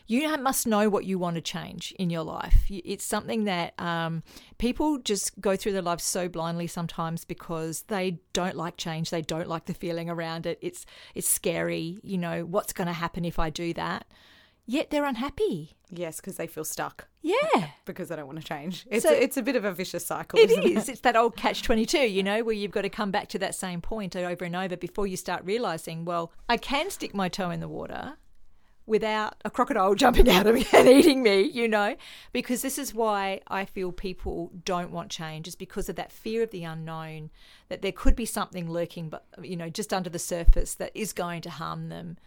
You 0.07 0.37
must 0.39 0.67
know 0.67 0.89
what 0.89 1.05
you 1.05 1.19
want 1.19 1.37
to 1.37 1.41
change 1.41 1.93
in 1.99 2.11
your 2.11 2.23
life. 2.23 2.65
It's 2.69 3.05
something 3.05 3.45
that 3.45 3.75
um, 3.81 4.23
people 4.59 4.99
just 4.99 5.41
go 5.41 5.57
through 5.57 5.73
their 5.73 5.83
lives 5.83 6.05
so 6.05 6.29
blindly 6.29 6.67
sometimes 6.67 7.25
because 7.25 7.83
they 7.89 8.19
don't 8.33 8.57
like 8.57 8.77
change. 8.77 9.11
They 9.11 9.23
don't 9.23 9.49
like 9.49 9.67
the 9.67 9.75
feeling 9.75 10.11
around 10.11 10.47
it. 10.47 10.59
It's 10.63 10.85
it's 11.15 11.29
scary. 11.29 11.99
You 12.03 12.19
know 12.19 12.45
what's 12.45 12.73
going 12.73 12.87
to 12.89 12.93
happen 12.93 13.25
if 13.25 13.39
I 13.39 13.51
do 13.51 13.73
that. 13.75 14.07
Yet 14.65 14.91
they're 14.91 15.05
unhappy. 15.05 15.73
Yes, 15.91 16.17
because 16.21 16.37
they 16.37 16.47
feel 16.47 16.65
stuck. 16.65 17.09
Yeah, 17.21 17.67
because 17.85 18.09
they 18.09 18.17
don't 18.17 18.27
want 18.27 18.41
to 18.41 18.45
change. 18.47 18.87
It's 18.89 19.03
So- 19.05 19.11
a, 19.13 19.15
it's 19.21 19.37
a 19.37 19.43
bit 19.43 19.57
of 19.57 19.65
a 19.65 19.73
vicious 19.73 20.07
cycle. 20.07 20.39
it 20.39 20.51
isn't 20.51 20.63
is. 20.63 20.89
It's 20.89 21.01
that 21.01 21.17
old 21.17 21.37
catch 21.37 21.63
twenty 21.63 21.85
two. 21.85 22.09
You 22.09 22.23
know 22.23 22.45
where 22.45 22.55
you've 22.55 22.71
got 22.71 22.83
to 22.83 22.89
come 22.89 23.11
back 23.11 23.29
to 23.31 23.39
that 23.41 23.55
same 23.57 23.81
point 23.81 24.15
over 24.15 24.45
and 24.45 24.55
over 24.55 24.77
before 24.77 25.07
you 25.07 25.17
start 25.17 25.45
realizing, 25.45 26.05
well, 26.05 26.33
I 26.49 26.57
can 26.59 26.91
stick 26.91 27.13
my 27.15 27.29
toe 27.29 27.51
in 27.51 27.59
the 27.61 27.69
water 27.69 28.19
without 28.87 29.37
a 29.45 29.51
crocodile 29.51 29.95
jumping 30.03 30.29
out 30.29 30.47
of 30.47 30.55
me 30.55 30.67
and 30.73 30.89
eating 30.89 31.23
me, 31.23 31.43
you 31.43 31.69
know, 31.69 31.97
because 32.33 32.63
this 32.63 32.79
is 32.79 32.95
why 32.95 33.41
I 33.49 33.65
feel 33.65 33.93
people 33.93 34.51
don't 34.65 34.91
want 34.91 35.11
change 35.11 35.49
is 35.49 35.55
because 35.55 35.89
of 35.89 35.97
that 35.97 36.13
fear 36.13 36.43
of 36.43 36.51
the 36.51 36.65
unknown, 36.65 37.31
that 37.69 37.83
there 37.83 37.93
could 37.93 38.17
be 38.17 38.27
something 38.27 38.71
lurking, 38.71 39.09
but 39.09 39.25
you 39.43 39.57
know, 39.57 39.69
just 39.69 39.93
under 39.93 40.11
the 40.11 40.19
surface 40.19 40.75
that 40.75 40.93
is 40.95 41.13
going 41.13 41.43
to 41.43 41.51
harm 41.51 41.89
them. 41.89 42.19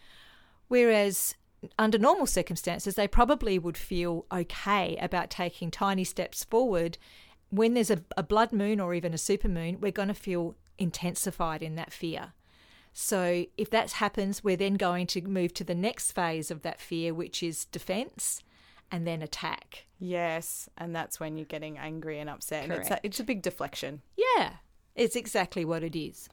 Whereas 0.68 1.36
under 1.78 1.98
normal 1.98 2.28
circumstances, 2.28 2.96
they 2.96 3.08
probably 3.08 3.60
would 3.60 3.78
feel 3.78 4.26
okay 4.32 4.98
about 4.98 5.30
taking 5.30 5.72
tiny 5.72 6.04
steps 6.04 6.44
forward. 6.44 6.98
When 7.50 7.74
there's 7.74 7.92
a, 7.92 8.04
a 8.18 8.24
blood 8.24 8.52
moon 8.52 8.80
or 8.80 8.94
even 8.94 9.14
a 9.14 9.18
super 9.18 9.48
moon, 9.48 9.80
we're 9.80 9.92
going 9.92 10.08
to 10.08 10.14
feel 10.14 10.56
intensified 10.78 11.64
in 11.64 11.76
that 11.76 11.94
fear. 11.94 12.34
So 12.98 13.46
if 13.58 13.70
that 13.72 13.92
happens, 13.92 14.42
we're 14.42 14.56
then 14.56 14.76
going 14.76 15.06
to 15.08 15.22
move 15.22 15.54
to 15.56 15.66
the 15.66 15.76
next 15.76 16.14
phase 16.14 16.50
of 16.50 16.62
that 16.62 16.80
fear, 16.80 17.14
which 17.14 17.44
is 17.44 17.66
defense 17.66 18.42
and 18.90 19.06
then 19.06 19.22
attack. 19.22 19.86
Yes, 20.00 20.70
and 20.78 20.96
that's 20.96 21.20
when 21.20 21.36
you're 21.36 21.46
getting 21.46 21.78
angry 21.78 22.20
and 22.20 22.30
upset. 22.30 22.64
And 22.64 22.72
it's 22.72 22.88
a, 22.88 22.90
Correct. 22.92 23.06
it's 23.06 23.20
a 23.20 23.26
big 23.26 23.42
deflection. 23.42 24.02
Yeah, 24.16 24.54
it's 24.96 25.18
exactly 25.18 25.66
what 25.66 25.84
it 25.84 25.94
is. 25.94 26.30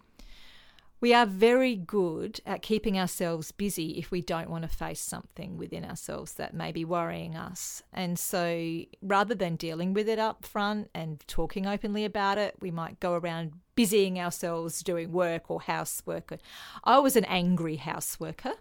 We 1.01 1.13
are 1.13 1.27
very 1.27 1.75
good 1.75 2.39
at 2.47 2.63
keeping 2.63 2.97
ourselves 2.97 3.51
busy 3.51 3.99
if 3.99 4.13
we 4.13 4.23
don't 4.23 4.49
want 4.49 4.63
to 4.63 4.69
face 4.69 5.01
something 5.01 5.59
within 5.59 5.85
ourselves 5.85 6.35
that 6.35 6.55
may 6.55 6.71
be 6.71 6.85
worrying 6.85 7.35
us. 7.35 7.83
And 7.93 8.17
so 8.17 8.83
rather 9.03 9.35
than 9.35 9.57
dealing 9.57 9.95
with 9.95 10.09
it 10.09 10.21
up 10.21 10.47
front 10.47 10.91
and 10.95 11.19
talking 11.27 11.67
openly 11.67 12.05
about 12.05 12.39
it, 12.39 12.55
we 12.61 12.71
might 12.71 13.01
go 13.01 13.15
around 13.15 13.55
busying 13.75 14.19
ourselves 14.19 14.83
doing 14.83 15.13
work 15.13 15.51
or 15.51 15.61
housework. 15.61 16.39
I 16.85 16.99
was 16.99 17.17
an 17.17 17.25
angry 17.25 17.79
houseworker 17.79 18.55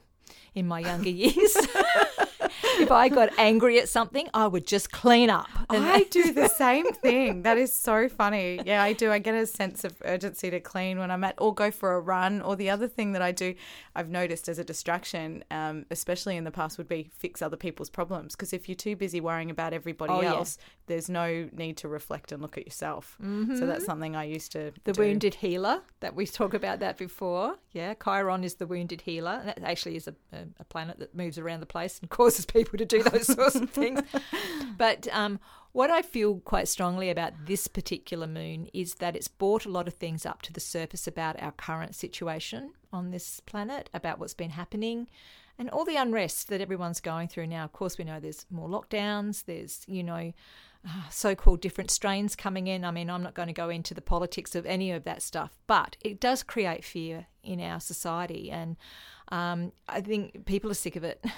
in 0.56 0.68
my 0.68 0.80
younger 0.80 1.10
years. 1.10 1.58
if 2.80 2.92
I 2.92 3.10
got 3.10 3.30
angry 3.38 3.80
at 3.80 3.90
something, 3.90 4.28
I 4.34 4.48
would 4.48 4.66
just 4.68 4.92
clean 4.92 5.30
up. 5.30 5.48
And 5.70 5.84
I 5.86 6.04
do 6.04 6.34
the 6.34 6.48
same 6.64 6.92
thing. 6.94 7.44
That 7.44 7.58
is 7.58 7.74
so 7.74 8.08
funny. 8.10 8.60
Yeah, 8.66 8.84
I 8.84 8.94
do. 8.94 9.12
I 9.12 9.20
get 9.20 9.36
a 9.36 9.46
sense 9.46 9.84
of 9.84 10.02
urgency 10.06 10.50
to 10.52 10.60
clean 10.60 11.00
when 11.00 11.12
I'm 11.12 11.24
at, 11.24 11.36
or 11.38 11.54
go 11.54 11.72
for 11.72 11.94
a 11.96 12.00
run. 12.00 12.42
Or 12.42 12.56
the 12.56 12.70
other 12.70 12.88
thing 12.88 13.14
that 13.14 13.22
I 13.22 13.32
do, 13.32 13.56
I've 13.96 14.10
noticed 14.10 14.48
as 14.50 14.60
a 14.60 14.64
distraction, 14.64 15.44
um, 15.52 15.86
especially 15.92 16.38
in 16.38 16.44
the 16.44 16.52
past, 16.52 16.78
would 16.78 16.88
be 16.88 17.10
fix 17.18 17.42
other 17.42 17.58
people's 17.58 17.90
problems. 17.90 18.36
Because 18.36 18.54
if 18.54 18.68
you're 18.70 18.76
too 18.76 18.96
busy 18.96 19.22
worrying 19.22 19.50
about 19.52 19.74
everybody 19.74 20.14
Oh, 20.14 20.22
yeah. 20.22 20.30
else, 20.34 20.58
there's 20.88 21.10
no 21.10 21.50
need 21.54 21.78
to 21.78 21.88
reflect 21.88 22.32
and 22.32 22.42
look 22.42 22.58
at 22.58 22.66
yourself. 22.66 23.18
So 23.22 23.66
that's 23.66 23.86
something 23.86 24.16
I 24.16 24.24
used 24.26 24.52
to. 24.54 24.72
the 24.84 24.94
do. 24.94 25.02
wounded 25.02 25.36
healer 25.36 25.82
that 26.00 26.16
we 26.16 26.26
talked 26.42 26.54
about 26.56 26.80
that 26.80 26.98
before 26.98 27.56
yeah 27.72 27.94
chiron 27.94 28.44
is 28.44 28.56
the 28.56 28.66
wounded 28.68 29.02
healer 29.02 29.38
and 29.40 29.48
that 29.50 29.64
actually 29.64 29.96
is 29.96 30.08
a, 30.08 30.14
a, 30.34 30.40
a 30.60 30.64
planet 30.66 31.00
that 31.00 31.16
moves 31.16 31.38
around 31.38 31.60
the 31.62 31.66
place 31.66 32.00
and 32.00 32.10
causes 32.20 32.46
people 32.46 32.61
to 32.66 32.86
do 32.86 33.04
those 33.04 33.28
sorts 33.28 33.56
of 33.56 33.70
things 33.70 34.02
but 34.78 35.08
um, 35.12 35.40
what 35.72 35.90
i 35.90 36.02
feel 36.02 36.40
quite 36.40 36.68
strongly 36.68 37.10
about 37.10 37.34
this 37.46 37.68
particular 37.68 38.28
moon 38.28 38.68
is 38.74 38.96
that 38.96 39.16
it's 39.16 39.28
brought 39.28 39.66
a 39.66 39.70
lot 39.70 39.88
of 39.88 39.94
things 39.94 40.26
up 40.26 40.42
to 40.42 40.54
the 40.54 40.60
surface 40.60 41.08
about 41.08 41.42
our 41.42 41.52
current 41.52 41.96
situation 41.96 42.72
on 42.92 43.12
this 43.12 43.40
planet 43.42 43.90
about 43.94 44.20
what's 44.20 44.34
been 44.34 44.52
happening 44.52 45.08
and 45.58 45.70
all 45.70 45.86
the 45.86 45.96
unrest 45.96 46.48
that 46.50 46.62
everyone's 46.62 47.00
going 47.00 47.28
through 47.28 47.48
now 47.48 47.64
of 47.64 47.72
course 47.72 47.98
we 47.98 48.04
know 48.04 48.20
there's 48.20 48.46
more 48.50 48.70
lockdowns 48.70 49.46
there's 49.46 49.84
you 49.88 50.04
know 50.04 50.34
so 51.10 51.36
called 51.36 51.62
different 51.62 51.92
strains 51.92 52.36
coming 52.36 52.68
in. 52.68 52.84
I 52.84 52.92
mean, 52.92 53.10
I'm 53.10 53.24
not 53.24 53.34
going 53.34 53.48
to 53.48 53.54
go 53.54 53.70
into 53.70 53.94
the 53.94 54.02
politics 54.02 54.56
of 54.56 54.66
any 54.66 54.92
of 54.92 55.04
that 55.04 55.22
stuff, 55.22 55.58
but 55.68 55.98
it 56.02 56.20
does 56.20 56.44
create 56.44 56.84
fear 56.84 57.28
in 57.44 57.60
our 57.60 57.80
society. 57.80 58.50
And 58.52 58.78
um, 59.30 59.72
I 59.88 60.02
think 60.02 60.46
people 60.46 60.72
are 60.72 60.76
sick 60.76 60.96
of 60.96 61.04
it. 61.04 61.24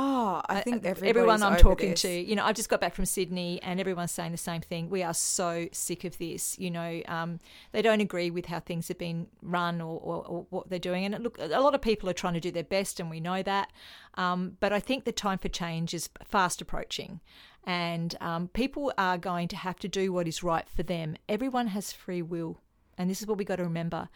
Oh, 0.00 0.40
I 0.48 0.60
think 0.60 0.86
Uh, 0.86 0.94
everyone 1.02 1.42
I'm 1.42 1.56
talking 1.56 1.90
this. 1.90 2.02
to, 2.02 2.08
you 2.08 2.36
know, 2.36 2.44
I've 2.44 2.54
just 2.54 2.68
got 2.68 2.80
back 2.80 2.94
from 2.94 3.04
Sydney 3.04 3.60
and 3.64 3.80
everyone's 3.80 4.12
saying 4.12 4.30
the 4.30 4.38
same 4.38 4.60
thing. 4.60 4.88
We 4.90 5.02
are 5.02 5.12
so 5.12 5.68
sick 5.72 6.04
of 6.04 6.16
this. 6.18 6.56
You 6.56 6.70
know, 6.70 7.02
um, 7.08 7.40
they 7.72 7.82
don't 7.82 8.00
agree 8.00 8.30
with 8.30 8.46
how 8.46 8.60
things 8.60 8.86
have 8.86 8.98
been 8.98 9.26
run 9.42 9.80
or, 9.80 9.98
or, 9.98 10.24
or 10.24 10.46
what 10.50 10.70
they're 10.70 10.78
doing. 10.78 11.04
And 11.04 11.24
look, 11.24 11.36
a 11.40 11.48
lot 11.60 11.74
of 11.74 11.82
people 11.82 12.08
are 12.08 12.12
trying 12.12 12.34
to 12.34 12.40
do 12.40 12.52
their 12.52 12.62
best, 12.62 13.00
and 13.00 13.10
we 13.10 13.18
know 13.18 13.42
that. 13.42 13.72
Um, 14.14 14.56
but 14.60 14.72
I 14.72 14.78
think 14.78 15.04
the 15.04 15.10
time 15.10 15.38
for 15.38 15.48
change 15.48 15.94
is 15.94 16.08
fast 16.24 16.60
approaching. 16.60 17.18
And 17.64 18.14
um, 18.20 18.46
people 18.46 18.92
are 18.96 19.18
going 19.18 19.48
to 19.48 19.56
have 19.56 19.80
to 19.80 19.88
do 19.88 20.12
what 20.12 20.28
is 20.28 20.44
right 20.44 20.68
for 20.68 20.84
them. 20.84 21.16
Everyone 21.28 21.66
has 21.68 21.92
free 21.92 22.22
will. 22.22 22.60
And 22.98 23.08
this 23.08 23.20
is 23.22 23.26
what 23.26 23.38
we 23.38 23.44
got 23.44 23.56
to 23.56 23.64
remember. 23.64 24.08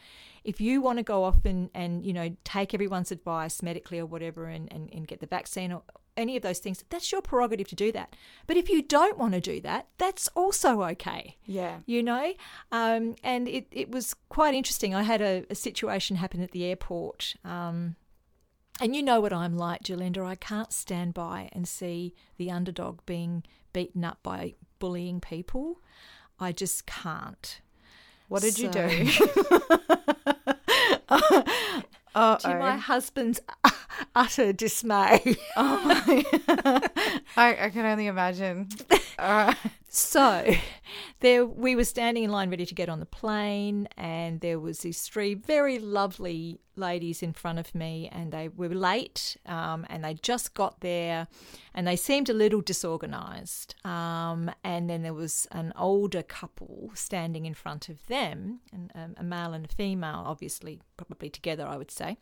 If 0.45 0.61
you 0.61 0.83
want 0.83 0.99
to 0.99 1.03
go 1.05 1.23
off 1.25 1.45
and, 1.45 1.71
and 1.73 2.05
you 2.05 2.13
know, 2.13 2.37
take 2.45 2.75
everyone's 2.75 3.13
advice 3.13 3.63
medically 3.63 3.99
or 4.01 4.07
whatever 4.07 4.47
and, 4.47 4.71
and, 4.73 4.91
and 4.93 5.07
get 5.07 5.21
the 5.21 5.27
vaccine 5.27 5.73
or 5.73 5.83
any 6.17 6.37
of 6.37 6.43
those 6.43 6.59
things, 6.59 6.85
that's 6.91 7.11
your 7.13 7.23
prerogative 7.23 7.69
to 7.69 7.75
do 7.77 7.91
that. 7.93 8.15
But 8.47 8.57
if 8.59 8.69
you 8.69 8.83
don't 8.83 9.17
want 9.17 9.33
to 9.35 9.41
do 9.41 9.61
that, 9.63 9.87
that's 9.97 10.29
also 10.35 10.83
okay 10.83 11.37
Yeah. 11.47 11.79
you 11.87 12.03
know 12.03 12.35
um, 12.73 13.15
and 13.23 13.49
it, 13.49 13.67
it 13.71 13.91
was 13.91 14.15
quite 14.29 14.53
interesting 14.55 14.95
i 14.95 15.03
had 15.05 15.23
a, 15.23 15.45
a 15.49 15.55
situation 15.55 16.17
happen 16.17 16.43
at 16.43 16.51
the 16.51 16.65
airport 16.65 17.37
um, 17.45 17.95
and 18.81 18.97
you 18.97 19.03
know 19.03 19.21
what 19.21 19.33
i'm 19.33 19.57
like 19.57 19.83
Gerlinda. 19.85 20.25
i 20.27 20.35
can't 20.35 20.73
stand 20.73 21.15
by 21.15 21.49
and 21.53 21.69
see 21.69 22.15
the 22.37 22.51
underdog 22.51 22.99
being 23.07 23.45
beaten 23.73 24.05
up 24.05 24.19
by 24.23 24.55
bullying 24.81 25.21
people 25.21 25.81
i 26.41 26.51
just 26.53 26.85
can't 26.87 27.61
What 28.33 28.41
did 28.41 28.59
you 28.59 28.73
So- 28.73 28.89
do? 28.89 29.11
oh, 31.11 31.43
uh, 32.15 32.37
to 32.39 32.49
my 32.59 32.77
husband's 32.79 33.41
utter 34.15 34.55
dismay 34.55 35.37
oh 35.57 36.23
I, 37.37 37.57
I 37.67 37.71
can 37.71 37.85
only 37.85 38.07
imagine. 38.07 38.69
All 39.19 39.29
right. 39.47 39.57
So, 39.95 40.51
there 41.21 41.45
we 41.45 41.77
were 41.77 41.85
standing 41.85 42.25
in 42.25 42.31
line 42.31 42.49
ready 42.49 42.65
to 42.65 42.75
get 42.75 42.89
on 42.89 42.99
the 42.99 43.05
plane, 43.05 43.89
and 43.99 44.41
there 44.41 44.59
was 44.59 44.79
these 44.79 45.03
three 45.03 45.35
very 45.35 45.79
lovely 45.79 46.61
ladies 46.77 47.23
in 47.23 47.35
front 47.35 47.59
of 47.59 47.75
me, 47.75 48.09
and 48.11 48.33
they 48.33 48.49
were 48.49 48.71
late, 48.71 49.37
um, 49.45 49.85
and 49.91 50.03
they 50.03 50.15
just 50.15 50.55
got 50.55 50.81
there, 50.81 51.29
and 51.75 51.87
they 51.87 51.97
seemed 51.97 52.31
a 52.31 52.33
little 52.33 52.63
disorganized. 52.63 53.75
Um, 53.85 54.51
and 54.65 54.89
then 54.89 55.03
there 55.03 55.13
was 55.13 55.47
an 55.53 55.75
older 55.77 56.23
couple 56.23 56.91
standing 56.95 57.45
in 57.45 57.53
front 57.53 57.91
of 57.91 58.07
them, 58.07 58.61
and 58.73 58.91
um, 58.95 59.15
a 59.19 59.23
male 59.23 59.53
and 59.53 59.67
a 59.67 59.69
female, 59.69 60.23
obviously 60.25 60.81
probably 60.97 61.29
together, 61.29 61.67
I 61.67 61.77
would 61.77 61.91
say. 61.91 62.17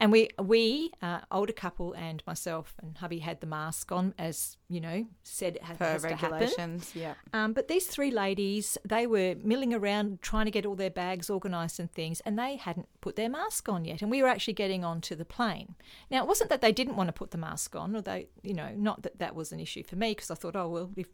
And 0.00 0.10
we, 0.10 0.30
we, 0.42 0.92
uh, 1.02 1.20
older 1.30 1.52
couple, 1.52 1.92
and 1.92 2.22
myself 2.26 2.74
and 2.80 2.96
hubby 2.96 3.18
had 3.18 3.40
the 3.42 3.46
mask 3.46 3.92
on, 3.92 4.14
as 4.18 4.56
you 4.66 4.80
know, 4.80 5.06
said 5.24 5.56
it 5.56 5.62
has, 5.62 5.76
Per 5.76 5.84
has 5.84 6.02
regulations, 6.02 6.92
yeah. 6.94 7.14
Um, 7.34 7.52
but 7.52 7.68
these 7.68 7.86
three 7.86 8.10
ladies, 8.10 8.78
they 8.82 9.06
were 9.06 9.34
milling 9.42 9.74
around 9.74 10.22
trying 10.22 10.46
to 10.46 10.50
get 10.50 10.64
all 10.64 10.74
their 10.74 10.90
bags 10.90 11.28
organised 11.28 11.78
and 11.78 11.92
things, 11.92 12.20
and 12.20 12.38
they 12.38 12.56
hadn't 12.56 12.88
put 13.02 13.16
their 13.16 13.28
mask 13.28 13.68
on 13.68 13.84
yet. 13.84 14.00
And 14.00 14.10
we 14.10 14.22
were 14.22 14.28
actually 14.28 14.54
getting 14.54 14.84
onto 14.84 15.14
the 15.14 15.26
plane. 15.26 15.74
Now, 16.10 16.22
it 16.22 16.26
wasn't 16.26 16.48
that 16.48 16.62
they 16.62 16.72
didn't 16.72 16.96
want 16.96 17.08
to 17.08 17.12
put 17.12 17.30
the 17.30 17.38
mask 17.38 17.76
on, 17.76 17.94
or 17.94 18.00
they, 18.00 18.28
you 18.42 18.54
know, 18.54 18.70
not 18.74 19.02
that 19.02 19.18
that 19.18 19.34
was 19.34 19.52
an 19.52 19.60
issue 19.60 19.82
for 19.82 19.96
me, 19.96 20.12
because 20.12 20.30
I 20.30 20.34
thought, 20.34 20.56
oh, 20.56 20.68
well, 20.68 20.90
if 20.96 21.08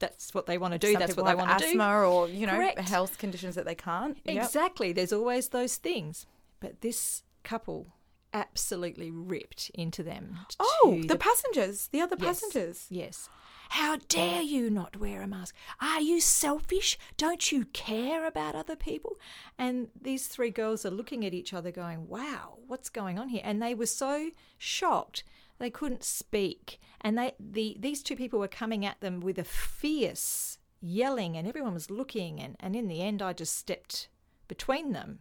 that's 0.00 0.34
what 0.34 0.46
they 0.46 0.58
want 0.58 0.72
to 0.72 0.78
do, 0.78 0.92
Some 0.92 1.00
that's 1.00 1.16
what 1.16 1.26
they 1.26 1.36
want 1.36 1.56
to 1.56 1.64
do. 1.64 1.70
asthma 1.70 2.00
or 2.00 2.28
you 2.28 2.48
know 2.48 2.54
Correct. 2.54 2.80
health 2.80 3.16
conditions 3.18 3.54
that 3.54 3.64
they 3.64 3.76
can't. 3.76 4.18
Yep. 4.24 4.44
Exactly. 4.44 4.92
There's 4.92 5.12
always 5.12 5.50
those 5.50 5.76
things. 5.76 6.26
But 6.58 6.80
this 6.80 7.22
couple 7.44 7.94
absolutely 8.34 9.10
ripped 9.10 9.70
into 9.74 10.02
them. 10.02 10.40
Oh, 10.60 10.98
to 11.00 11.08
the, 11.08 11.16
passengers, 11.16 11.88
the 11.88 12.00
other 12.02 12.16
Yes. 12.18 12.40
passengers. 12.40 12.86
Yes. 12.90 13.30
How 13.70 13.96
dare 14.08 14.42
you 14.42 14.68
not 14.68 14.98
wear 14.98 15.22
a 15.22 15.26
mask? 15.26 15.54
Are 15.80 16.00
you 16.00 16.20
selfish? 16.20 16.98
Don't 17.16 17.50
you 17.50 17.64
care 17.66 18.26
about 18.26 18.54
other 18.54 18.76
people? 18.76 19.16
And 19.58 19.88
these 19.98 20.26
three 20.28 20.50
girls 20.50 20.84
are 20.84 20.90
looking 20.90 21.24
at 21.24 21.32
each 21.32 21.54
other 21.54 21.70
going, 21.70 22.08
wow, 22.08 22.58
what's 22.66 22.90
going 22.90 23.18
on 23.18 23.28
here? 23.30 23.40
And 23.42 23.62
they 23.62 23.74
were 23.74 23.86
so 23.86 24.30
shocked 24.58 25.24
they 25.58 25.70
couldn't 25.70 26.04
speak. 26.04 26.80
And 27.00 27.16
they 27.16 27.32
the 27.38 27.76
these 27.78 28.02
two 28.02 28.16
people 28.16 28.38
were 28.38 28.48
coming 28.48 28.84
at 28.84 29.00
them 29.00 29.20
with 29.20 29.38
a 29.38 29.44
fierce 29.44 30.58
yelling 30.80 31.36
and 31.36 31.46
everyone 31.48 31.72
was 31.74 31.90
looking 31.90 32.38
and, 32.40 32.56
and 32.60 32.76
in 32.76 32.88
the 32.88 33.00
end 33.00 33.22
I 33.22 33.32
just 33.32 33.56
stepped 33.56 34.08
between 34.48 34.92
them 34.92 35.20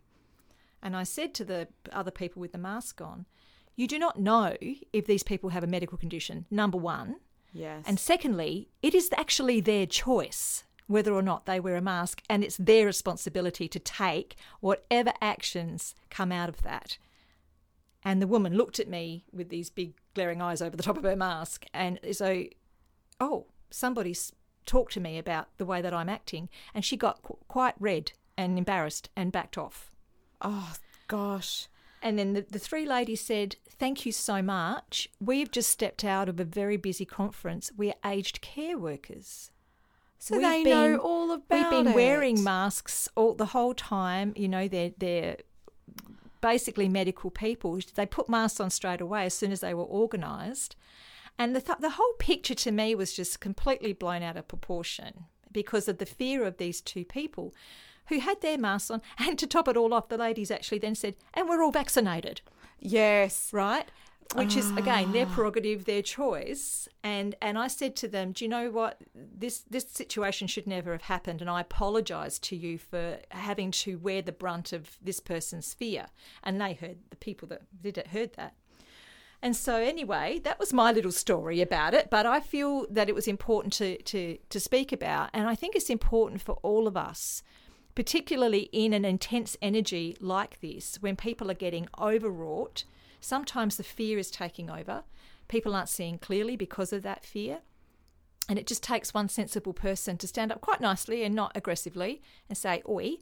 and 0.83 0.95
I 0.95 1.03
said 1.03 1.33
to 1.35 1.45
the 1.45 1.67
other 1.91 2.11
people 2.11 2.39
with 2.39 2.51
the 2.51 2.57
mask 2.59 3.01
on, 3.01 3.25
you 3.75 3.87
do 3.87 3.97
not 3.97 4.19
know 4.19 4.55
if 4.61 5.07
these 5.07 5.23
people 5.23 5.49
have 5.49 5.63
a 5.63 5.67
medical 5.67 5.97
condition, 5.97 6.45
number 6.51 6.77
one. 6.77 7.15
Yes. 7.51 7.83
And 7.87 7.99
secondly, 7.99 8.69
it 8.81 8.93
is 8.93 9.09
actually 9.17 9.61
their 9.61 9.87
choice 9.87 10.63
whether 10.87 11.13
or 11.13 11.21
not 11.21 11.45
they 11.45 11.59
wear 11.59 11.77
a 11.77 11.81
mask, 11.81 12.21
and 12.29 12.43
it's 12.43 12.57
their 12.57 12.85
responsibility 12.85 13.67
to 13.69 13.79
take 13.79 14.35
whatever 14.59 15.13
actions 15.21 15.95
come 16.09 16.31
out 16.31 16.49
of 16.49 16.61
that. 16.61 16.97
And 18.03 18.21
the 18.21 18.27
woman 18.27 18.55
looked 18.55 18.79
at 18.79 18.89
me 18.89 19.25
with 19.31 19.49
these 19.49 19.69
big 19.69 19.93
glaring 20.13 20.41
eyes 20.41 20.61
over 20.61 20.75
the 20.75 20.83
top 20.83 20.97
of 20.97 21.03
her 21.03 21.15
mask, 21.15 21.65
and 21.73 21.99
so, 22.11 22.43
oh, 23.19 23.47
somebody's 23.71 24.33
talked 24.65 24.93
to 24.93 24.99
me 24.99 25.17
about 25.17 25.47
the 25.57 25.65
way 25.65 25.81
that 25.81 25.93
I'm 25.93 26.09
acting, 26.09 26.49
and 26.73 26.83
she 26.83 26.97
got 26.97 27.23
qu- 27.23 27.37
quite 27.47 27.75
red 27.79 28.11
and 28.37 28.57
embarrassed 28.57 29.09
and 29.15 29.31
backed 29.31 29.57
off. 29.57 29.89
Oh 30.43 30.73
gosh. 31.07 31.67
And 32.01 32.19
then 32.19 32.33
the, 32.33 32.41
the 32.41 32.59
three 32.59 32.85
ladies 32.85 33.21
said, 33.21 33.55
Thank 33.79 34.05
you 34.05 34.12
so 34.12 34.41
much. 34.41 35.09
We've 35.19 35.50
just 35.51 35.69
stepped 35.69 36.03
out 36.03 36.29
of 36.29 36.39
a 36.39 36.43
very 36.45 36.77
busy 36.77 37.05
conference. 37.05 37.71
We're 37.75 37.95
aged 38.05 38.41
care 38.41 38.77
workers. 38.77 39.51
So 40.19 40.35
We've 40.38 40.43
they 40.43 40.63
been- 40.63 40.73
know 40.93 40.97
all 40.97 41.31
about 41.31 41.71
We've 41.73 41.83
been 41.85 41.93
wearing 41.93 42.43
masks 42.43 43.09
all 43.15 43.33
the 43.33 43.47
whole 43.47 43.73
time. 43.73 44.33
You 44.35 44.47
know, 44.47 44.67
they're 44.67 44.91
they're 44.97 45.38
basically 46.41 46.88
medical 46.89 47.29
people. 47.31 47.79
They 47.95 48.05
put 48.05 48.29
masks 48.29 48.59
on 48.59 48.69
straight 48.69 49.01
away 49.01 49.25
as 49.25 49.33
soon 49.33 49.51
as 49.51 49.62
they 49.62 49.73
were 49.73 49.85
organised, 49.85 50.75
and 51.38 51.55
the 51.55 51.62
th- 51.62 51.79
the 51.79 51.91
whole 51.91 52.13
picture 52.19 52.55
to 52.55 52.71
me 52.71 52.95
was 52.95 53.13
just 53.13 53.39
completely 53.39 53.93
blown 53.93 54.23
out 54.23 54.38
of 54.38 54.47
proportion 54.47 55.25
because 55.51 55.88
of 55.88 55.97
the 55.97 56.05
fear 56.05 56.43
of 56.43 56.57
these 56.57 56.79
two 56.81 57.05
people. 57.05 57.53
Who 58.10 58.19
had 58.19 58.41
their 58.41 58.57
masks 58.57 58.91
on, 58.91 59.01
and 59.17 59.38
to 59.39 59.48
top 59.48 59.67
it 59.67 59.77
all 59.77 59.93
off, 59.93 60.10
the 60.10 60.17
ladies 60.17 60.51
actually 60.51 60.79
then 60.79 60.95
said, 60.95 61.15
"And 61.33 61.48
we're 61.48 61.63
all 61.63 61.72
vaccinated." 61.72 62.41
Yes. 62.79 63.51
right? 63.53 63.88
Which 64.36 64.55
is 64.55 64.72
again 64.72 65.07
Ah. 65.10 65.12
their 65.12 65.25
prerogative, 65.27 65.86
their 65.86 66.01
choice. 66.01 66.88
And 67.03 67.36
and 67.41 67.57
I 67.57 67.67
said 67.67 67.95
to 67.98 68.07
them, 68.07 68.31
"Do 68.31 68.43
you 68.43 68.50
know 68.50 68.72
what? 68.72 68.98
This 69.13 69.60
this 69.69 69.88
situation 69.89 70.48
should 70.48 70.65
never 70.65 70.91
have 70.91 71.03
happened, 71.03 71.39
and 71.41 71.50
I 71.50 71.62
apologise 71.62 72.39
to 72.39 72.55
you 72.55 72.77
for 72.79 73.19
having 73.29 73.69
to 73.72 73.98
wear 74.00 74.22
the 74.22 74.31
brunt 74.31 74.74
of 74.74 74.98
this 75.01 75.19
person's 75.19 75.74
fear." 75.74 76.07
And 76.41 76.60
they 76.60 76.74
heard 76.74 76.98
the 77.10 77.15
people 77.17 77.48
that 77.50 77.62
did 77.81 77.98
it 77.98 78.07
heard 78.07 78.33
that. 78.33 78.55
And 79.41 79.55
so 79.57 79.75
anyway, 79.75 80.39
that 80.45 80.57
was 80.57 80.72
my 80.74 80.91
little 80.93 81.12
story 81.12 81.62
about 81.62 81.93
it. 81.93 82.10
But 82.10 82.25
I 82.25 82.39
feel 82.39 82.88
that 82.89 83.10
it 83.10 83.15
was 83.15 83.27
important 83.27 83.74
to 83.74 84.01
to 84.03 84.38
to 84.50 84.60
speak 84.60 84.91
about, 84.91 85.29
and 85.33 85.48
I 85.48 85.53
think 85.55 85.75
it's 85.75 85.89
important 85.91 86.41
for 86.41 86.53
all 86.63 86.88
of 86.88 86.98
us 86.98 87.43
particularly 87.95 88.69
in 88.71 88.93
an 88.93 89.05
intense 89.05 89.55
energy 89.62 90.15
like 90.19 90.59
this, 90.62 90.97
when 91.01 91.15
people 91.15 91.50
are 91.51 91.55
getting 91.55 91.88
overwrought, 92.00 92.85
sometimes 93.19 93.77
the 93.77 93.83
fear 93.83 94.17
is 94.17 94.31
taking 94.31 94.69
over. 94.69 95.03
People 95.47 95.75
aren't 95.75 95.89
seeing 95.89 96.17
clearly 96.17 96.55
because 96.55 96.91
of 96.91 97.03
that 97.03 97.25
fear. 97.25 97.59
And 98.50 98.59
it 98.59 98.67
just 98.67 98.83
takes 98.83 99.13
one 99.13 99.29
sensible 99.29 99.73
person 99.73 100.17
to 100.17 100.27
stand 100.27 100.51
up 100.51 100.62
quite 100.62 100.81
nicely 100.81 101.23
and 101.23 101.33
not 101.33 101.55
aggressively 101.55 102.21
and 102.50 102.57
say, 102.57 102.83
Oi, 102.88 103.17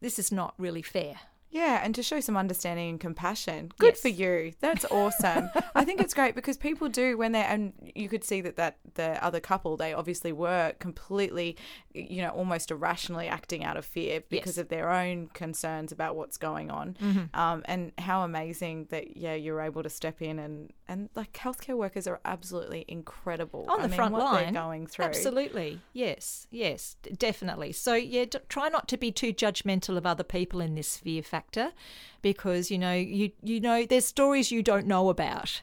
this 0.00 0.18
is 0.18 0.30
not 0.30 0.54
really 0.58 0.82
fair. 0.82 1.20
Yeah, 1.54 1.82
and 1.84 1.94
to 1.96 2.02
show 2.02 2.18
some 2.20 2.36
understanding 2.36 2.88
and 2.88 2.98
compassion. 3.00 3.70
Good 3.78 3.92
Yes. 3.94 4.00
for 4.00 4.08
you. 4.08 4.52
That's 4.60 4.86
awesome. 4.86 5.50
I 5.74 5.84
think 5.84 6.00
it's 6.00 6.14
great 6.14 6.34
because 6.34 6.56
people 6.56 6.88
do 6.88 7.18
when 7.18 7.32
they're 7.32 7.44
and 7.46 7.74
you 7.94 8.08
could 8.08 8.24
see 8.24 8.40
that 8.40 8.56
that 8.56 8.78
the 8.94 9.22
other 9.22 9.38
couple 9.38 9.76
they 9.76 9.92
obviously 9.92 10.32
were 10.32 10.72
completely, 10.78 11.58
you 11.92 12.22
know, 12.22 12.30
almost 12.30 12.70
irrationally 12.70 13.28
acting 13.28 13.64
out 13.64 13.76
of 13.76 13.84
fear 13.84 14.22
because 14.30 14.56
Yes. 14.56 14.62
of 14.62 14.68
their 14.70 14.90
own 14.90 15.28
concerns 15.34 15.92
about 15.92 16.16
what's 16.16 16.38
going 16.38 16.70
on. 16.70 16.96
Mm-hmm. 17.02 17.38
Um, 17.38 17.62
and 17.66 17.92
how 17.98 18.22
amazing 18.22 18.86
that 18.90 19.16
yeah 19.18 19.34
you're 19.34 19.60
able 19.60 19.82
to 19.82 19.90
step 19.90 20.22
in 20.22 20.38
and 20.38 20.72
and 20.92 21.08
like 21.14 21.32
healthcare 21.32 21.76
workers 21.76 22.06
are 22.06 22.20
absolutely 22.26 22.84
incredible 22.86 23.64
on 23.68 23.80
I 23.80 23.82
the 23.84 23.88
mean, 23.88 23.96
front 23.96 24.12
what 24.12 24.24
line. 24.24 24.52
they're 24.52 24.62
going 24.62 24.86
through. 24.86 25.06
Absolutely. 25.06 25.80
Yes, 25.94 26.46
yes, 26.50 26.96
definitely. 27.16 27.72
So, 27.72 27.94
yeah, 27.94 28.26
d- 28.26 28.38
try 28.50 28.68
not 28.68 28.88
to 28.88 28.98
be 28.98 29.10
too 29.10 29.32
judgmental 29.32 29.96
of 29.96 30.04
other 30.04 30.22
people 30.22 30.60
in 30.60 30.74
this 30.74 30.98
fear 30.98 31.22
factor 31.22 31.72
because, 32.20 32.70
you 32.70 32.76
know, 32.76 32.92
you, 32.92 33.32
you 33.42 33.58
know, 33.58 33.86
there's 33.86 34.04
stories 34.04 34.52
you 34.52 34.62
don't 34.62 34.86
know 34.86 35.08
about. 35.08 35.62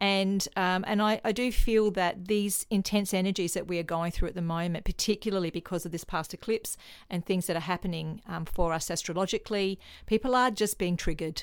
And 0.00 0.46
um, 0.54 0.84
and 0.86 1.02
I, 1.02 1.20
I 1.24 1.32
do 1.32 1.50
feel 1.50 1.90
that 1.90 2.28
these 2.28 2.64
intense 2.70 3.12
energies 3.12 3.54
that 3.54 3.66
we 3.66 3.80
are 3.80 3.82
going 3.82 4.12
through 4.12 4.28
at 4.28 4.36
the 4.36 4.40
moment, 4.42 4.84
particularly 4.84 5.50
because 5.50 5.84
of 5.84 5.90
this 5.90 6.04
past 6.04 6.32
eclipse 6.32 6.76
and 7.10 7.26
things 7.26 7.48
that 7.48 7.56
are 7.56 7.60
happening 7.74 8.22
um, 8.28 8.44
for 8.44 8.72
us 8.72 8.90
astrologically, 8.90 9.80
people 10.06 10.36
are 10.36 10.52
just 10.52 10.78
being 10.78 10.96
triggered. 10.96 11.42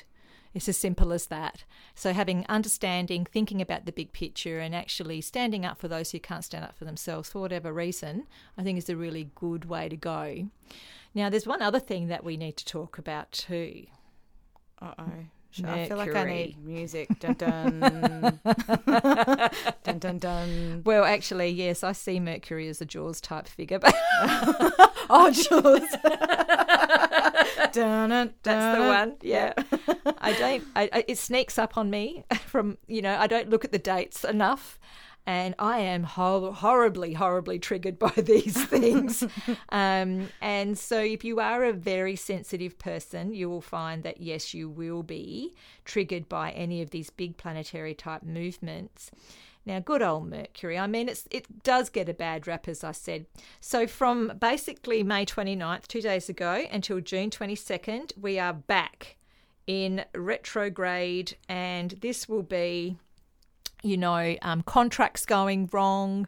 It's 0.56 0.70
as 0.70 0.78
simple 0.78 1.12
as 1.12 1.26
that. 1.26 1.64
So, 1.94 2.14
having 2.14 2.46
understanding, 2.48 3.26
thinking 3.26 3.60
about 3.60 3.84
the 3.84 3.92
big 3.92 4.14
picture, 4.14 4.58
and 4.58 4.74
actually 4.74 5.20
standing 5.20 5.66
up 5.66 5.78
for 5.78 5.86
those 5.86 6.12
who 6.12 6.18
can't 6.18 6.42
stand 6.42 6.64
up 6.64 6.78
for 6.78 6.86
themselves 6.86 7.28
for 7.28 7.40
whatever 7.42 7.74
reason, 7.74 8.26
I 8.56 8.62
think 8.62 8.78
is 8.78 8.88
a 8.88 8.96
really 8.96 9.28
good 9.34 9.66
way 9.66 9.90
to 9.90 9.98
go. 9.98 10.48
Now, 11.14 11.28
there's 11.28 11.46
one 11.46 11.60
other 11.60 11.78
thing 11.78 12.08
that 12.08 12.24
we 12.24 12.38
need 12.38 12.56
to 12.56 12.64
talk 12.64 12.96
about 12.96 13.32
too. 13.32 13.84
Uh 14.80 14.94
oh. 14.98 15.12
I 15.62 15.88
feel 15.88 15.98
like 15.98 16.14
I 16.14 16.24
need 16.24 16.64
music. 16.64 17.08
Dun 17.20 17.34
dun. 17.34 17.80
dun 19.84 19.98
dun 19.98 20.18
dun. 20.18 20.82
Well, 20.84 21.04
actually, 21.04 21.50
yes, 21.50 21.84
I 21.84 21.92
see 21.92 22.18
Mercury 22.18 22.68
as 22.68 22.80
a 22.80 22.86
Jaws 22.86 23.20
type 23.20 23.46
figure, 23.46 23.78
but 23.78 23.94
Oh, 25.08 25.30
Jules. 25.30 25.82
dun, 27.76 28.10
dun, 28.10 28.34
that's 28.42 28.78
the 28.78 28.84
one. 28.86 29.16
Yeah, 29.22 29.52
I 30.18 30.32
don't. 30.32 30.64
I, 30.74 31.04
it 31.06 31.18
sneaks 31.18 31.58
up 31.58 31.76
on 31.76 31.90
me 31.90 32.24
from 32.46 32.78
you 32.86 33.02
know. 33.02 33.16
I 33.16 33.26
don't 33.26 33.50
look 33.50 33.64
at 33.64 33.72
the 33.72 33.78
dates 33.78 34.24
enough, 34.24 34.78
and 35.26 35.54
I 35.58 35.78
am 35.78 36.04
hor- 36.04 36.52
horribly, 36.52 37.14
horribly 37.14 37.58
triggered 37.58 37.98
by 38.06 38.10
these 38.10 38.64
things. 38.66 39.22
um, 39.70 40.28
and 40.40 40.78
so, 40.78 41.00
if 41.00 41.24
you 41.24 41.40
are 41.40 41.64
a 41.64 41.72
very 41.72 42.16
sensitive 42.16 42.78
person, 42.78 43.34
you 43.34 43.50
will 43.50 43.60
find 43.60 44.02
that 44.04 44.20
yes, 44.20 44.54
you 44.54 44.68
will 44.68 45.02
be 45.02 45.54
triggered 45.84 46.28
by 46.28 46.52
any 46.52 46.80
of 46.82 46.90
these 46.90 47.10
big 47.10 47.36
planetary 47.36 47.94
type 47.94 48.22
movements. 48.22 49.10
Now, 49.66 49.80
good 49.80 50.00
old 50.00 50.30
Mercury. 50.30 50.78
I 50.78 50.86
mean, 50.86 51.08
it's, 51.08 51.26
it 51.30 51.64
does 51.64 51.90
get 51.90 52.08
a 52.08 52.14
bad 52.14 52.46
rap, 52.46 52.68
as 52.68 52.84
I 52.84 52.92
said. 52.92 53.26
So, 53.60 53.88
from 53.88 54.32
basically 54.38 55.02
May 55.02 55.26
29th, 55.26 55.88
two 55.88 56.00
days 56.00 56.28
ago, 56.28 56.64
until 56.70 57.00
June 57.00 57.30
22nd, 57.30 58.16
we 58.16 58.38
are 58.38 58.52
back 58.52 59.16
in 59.66 60.04
retrograde, 60.14 61.36
and 61.48 61.90
this 62.00 62.28
will 62.28 62.44
be 62.44 62.96
you 63.82 63.96
know, 63.96 64.34
um, 64.42 64.62
contracts 64.62 65.26
going 65.26 65.68
wrong. 65.72 66.26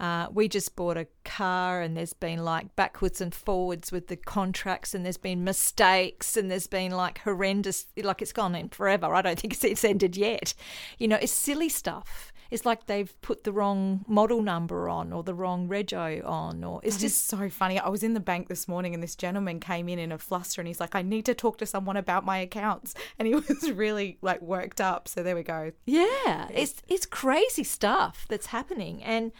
Uh, 0.00 0.26
we 0.32 0.48
just 0.48 0.76
bought 0.76 0.96
a 0.96 1.06
car 1.24 1.80
and 1.80 1.96
there's 1.96 2.12
been 2.12 2.44
like 2.44 2.74
backwards 2.76 3.20
and 3.20 3.34
forwards 3.34 3.90
with 3.90 4.08
the 4.08 4.16
contracts 4.16 4.94
and 4.94 5.04
there's 5.04 5.16
been 5.16 5.42
mistakes 5.42 6.36
and 6.36 6.50
there's 6.50 6.66
been 6.66 6.92
like 6.92 7.18
horrendous, 7.18 7.86
like 7.96 8.20
it's 8.20 8.32
gone 8.32 8.54
in 8.54 8.68
forever. 8.68 9.14
I 9.14 9.22
don't 9.22 9.38
think 9.38 9.54
it's, 9.54 9.64
it's 9.64 9.84
ended 9.84 10.16
yet. 10.16 10.54
You 10.98 11.08
know, 11.08 11.18
it's 11.20 11.32
silly 11.32 11.68
stuff. 11.68 12.32
It's 12.50 12.64
like 12.64 12.86
they've 12.86 13.20
put 13.20 13.44
the 13.44 13.52
wrong 13.52 14.04
model 14.06 14.40
number 14.40 14.88
on 14.88 15.12
or 15.12 15.22
the 15.22 15.34
wrong 15.34 15.68
rego 15.68 16.26
on 16.26 16.64
or 16.64 16.80
it's 16.82 16.96
just 16.96 17.08
just 17.08 17.26
so 17.26 17.48
funny. 17.48 17.78
I 17.78 17.88
was 17.88 18.02
in 18.02 18.14
the 18.14 18.20
bank 18.20 18.48
this 18.48 18.68
morning 18.68 18.94
and 18.94 19.02
this 19.02 19.16
gentleman 19.16 19.60
came 19.60 19.88
in 19.88 19.98
in 19.98 20.12
a 20.12 20.18
fluster 20.18 20.60
and 20.60 20.68
he's 20.68 20.80
like, 20.80 20.94
I 20.94 21.02
need 21.02 21.24
to 21.26 21.34
talk 21.34 21.58
to 21.58 21.66
someone 21.66 21.96
about 21.96 22.24
my 22.24 22.38
accounts. 22.38 22.94
And 23.18 23.26
he 23.26 23.34
was 23.34 23.72
really 23.72 24.18
like 24.22 24.40
worked 24.40 24.80
up. 24.80 25.08
So 25.08 25.22
there 25.24 25.34
we 25.34 25.42
go. 25.42 25.72
Yeah, 25.86 26.46
it's 26.52 26.82
it's 26.86 27.04
crazy 27.04 27.64
stuff 27.64 28.26
that's 28.28 28.46
happening, 28.46 29.02
and 29.02 29.32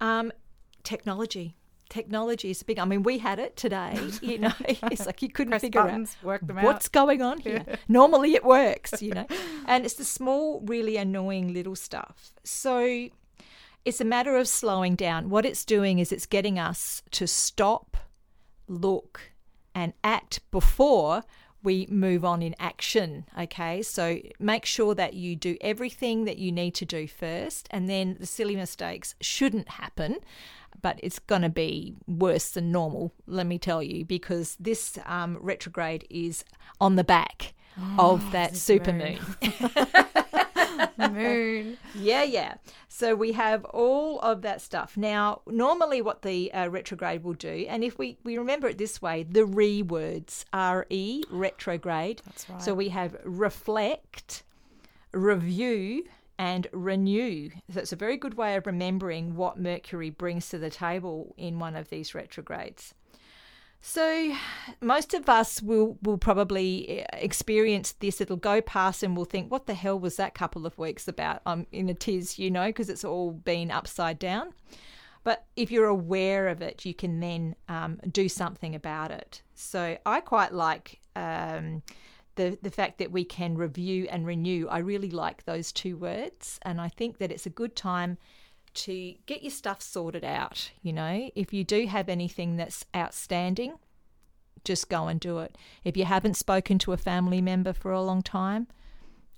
um, 0.00 0.32
technology. 0.84 1.56
Technology 1.88 2.50
is 2.50 2.62
big. 2.62 2.78
I 2.78 2.84
mean, 2.84 3.02
we 3.02 3.18
had 3.18 3.38
it 3.38 3.56
today. 3.56 3.98
You 4.20 4.38
know, 4.44 4.52
it's 4.60 5.06
like 5.06 5.22
you 5.22 5.28
couldn't 5.28 5.52
Press 5.52 5.62
figure 5.62 5.82
buttons, 5.82 6.16
out 6.26 6.42
what's 6.42 6.86
out. 6.86 6.92
going 6.92 7.22
on 7.22 7.38
here. 7.38 7.64
Normally, 7.88 8.34
it 8.34 8.44
works. 8.44 9.00
You 9.02 9.12
know, 9.14 9.26
and 9.66 9.84
it's 9.84 9.94
the 9.94 10.04
small, 10.04 10.60
really 10.64 10.96
annoying 10.96 11.52
little 11.52 11.76
stuff. 11.76 12.32
So 12.44 13.08
it's 13.84 14.00
a 14.00 14.04
matter 14.04 14.36
of 14.36 14.48
slowing 14.48 14.96
down. 14.96 15.30
What 15.30 15.46
it's 15.46 15.64
doing 15.64 15.98
is 16.00 16.10
it's 16.10 16.26
getting 16.26 16.58
us 16.58 17.02
to 17.12 17.26
stop, 17.26 17.96
look, 18.66 19.32
and 19.74 19.92
act 20.02 20.40
before 20.50 21.22
we 21.62 21.86
move 21.90 22.24
on 22.24 22.42
in 22.42 22.54
action. 22.58 23.26
Okay, 23.38 23.82
so 23.82 24.18
make 24.38 24.64
sure 24.64 24.94
that 24.94 25.14
you 25.14 25.36
do 25.36 25.56
everything 25.60 26.24
that 26.24 26.38
you 26.38 26.52
need 26.52 26.74
to 26.76 26.84
do 26.84 27.06
first, 27.08 27.68
and 27.70 27.88
then 27.88 28.16
the 28.18 28.26
silly 28.26 28.56
mistakes 28.56 29.14
shouldn't 29.20 29.68
happen. 29.68 30.18
But 30.82 31.00
it's 31.02 31.18
going 31.18 31.42
to 31.42 31.48
be 31.48 31.94
worse 32.06 32.50
than 32.50 32.72
normal, 32.72 33.12
let 33.26 33.46
me 33.46 33.58
tell 33.58 33.82
you, 33.82 34.04
because 34.04 34.56
this 34.60 34.98
um, 35.06 35.38
retrograde 35.40 36.06
is 36.10 36.44
on 36.80 36.96
the 36.96 37.04
back 37.04 37.54
of 37.98 38.32
that 38.32 38.56
super 38.56 38.92
moon. 38.92 39.18
Moon. 41.12 41.78
Yeah, 41.94 42.22
yeah. 42.22 42.54
So 42.88 43.14
we 43.14 43.32
have 43.32 43.64
all 43.66 44.18
of 44.20 44.42
that 44.42 44.60
stuff. 44.60 44.96
Now, 44.96 45.42
normally 45.46 46.02
what 46.02 46.22
the 46.22 46.52
uh, 46.52 46.68
retrograde 46.68 47.22
will 47.22 47.34
do, 47.34 47.66
and 47.68 47.84
if 47.84 47.98
we, 47.98 48.18
we 48.24 48.38
remember 48.38 48.68
it 48.68 48.78
this 48.78 49.00
way, 49.00 49.22
the 49.22 49.44
re 49.44 49.82
words, 49.82 50.44
R-E, 50.52 51.22
retrograde. 51.30 52.22
That's 52.24 52.48
right. 52.48 52.62
So 52.62 52.74
we 52.74 52.90
have 52.90 53.16
reflect, 53.24 54.42
review 55.12 56.04
and 56.38 56.66
renew. 56.72 57.50
So 57.70 57.80
it's 57.80 57.92
a 57.92 57.96
very 57.96 58.16
good 58.16 58.34
way 58.34 58.56
of 58.56 58.66
remembering 58.66 59.36
what 59.36 59.58
Mercury 59.58 60.10
brings 60.10 60.48
to 60.50 60.58
the 60.58 60.70
table 60.70 61.34
in 61.36 61.58
one 61.58 61.76
of 61.76 61.88
these 61.88 62.14
retrogrades. 62.14 62.94
So, 63.88 64.34
most 64.80 65.14
of 65.14 65.28
us 65.28 65.62
will, 65.62 65.96
will 66.02 66.18
probably 66.18 66.88
eh, 66.88 67.04
experience 67.12 67.92
this. 67.92 68.20
It'll 68.20 68.36
go 68.36 68.60
past 68.60 69.04
and 69.04 69.14
we'll 69.14 69.26
think, 69.26 69.48
what 69.50 69.66
the 69.66 69.74
hell 69.74 69.98
was 69.98 70.16
that 70.16 70.34
couple 70.34 70.66
of 70.66 70.76
weeks 70.76 71.06
about? 71.06 71.40
I'm 71.46 71.68
in 71.70 71.88
a 71.88 71.94
tiz, 71.94 72.36
you 72.36 72.50
know, 72.50 72.66
because 72.66 72.90
it's 72.90 73.04
all 73.04 73.30
been 73.30 73.70
upside 73.70 74.18
down. 74.18 74.54
But 75.22 75.44
if 75.54 75.70
you're 75.70 75.86
aware 75.86 76.48
of 76.48 76.62
it, 76.62 76.84
you 76.84 76.94
can 76.94 77.20
then 77.20 77.54
um, 77.68 78.00
do 78.10 78.28
something 78.28 78.74
about 78.74 79.12
it. 79.12 79.42
So, 79.54 79.98
I 80.04 80.20
quite 80.20 80.52
like 80.52 80.98
um, 81.14 81.82
the, 82.36 82.58
the 82.62 82.70
fact 82.70 82.98
that 82.98 83.12
we 83.12 83.24
can 83.24 83.56
review 83.56 84.06
and 84.10 84.26
renew. 84.26 84.68
I 84.68 84.78
really 84.78 85.10
like 85.10 85.44
those 85.44 85.72
two 85.72 85.96
words. 85.96 86.58
And 86.62 86.80
I 86.80 86.88
think 86.88 87.18
that 87.18 87.32
it's 87.32 87.46
a 87.46 87.50
good 87.50 87.76
time 87.76 88.18
to 88.74 89.14
get 89.26 89.42
your 89.42 89.50
stuff 89.50 89.82
sorted 89.82 90.24
out. 90.24 90.70
You 90.82 90.92
know, 90.92 91.30
if 91.34 91.52
you 91.52 91.64
do 91.64 91.86
have 91.86 92.08
anything 92.08 92.56
that's 92.56 92.84
outstanding, 92.94 93.74
just 94.64 94.88
go 94.88 95.08
and 95.08 95.18
do 95.18 95.38
it. 95.38 95.56
If 95.84 95.96
you 95.96 96.04
haven't 96.04 96.36
spoken 96.36 96.78
to 96.80 96.92
a 96.92 96.98
family 96.98 97.40
member 97.40 97.72
for 97.72 97.90
a 97.90 98.02
long 98.02 98.22
time, 98.22 98.68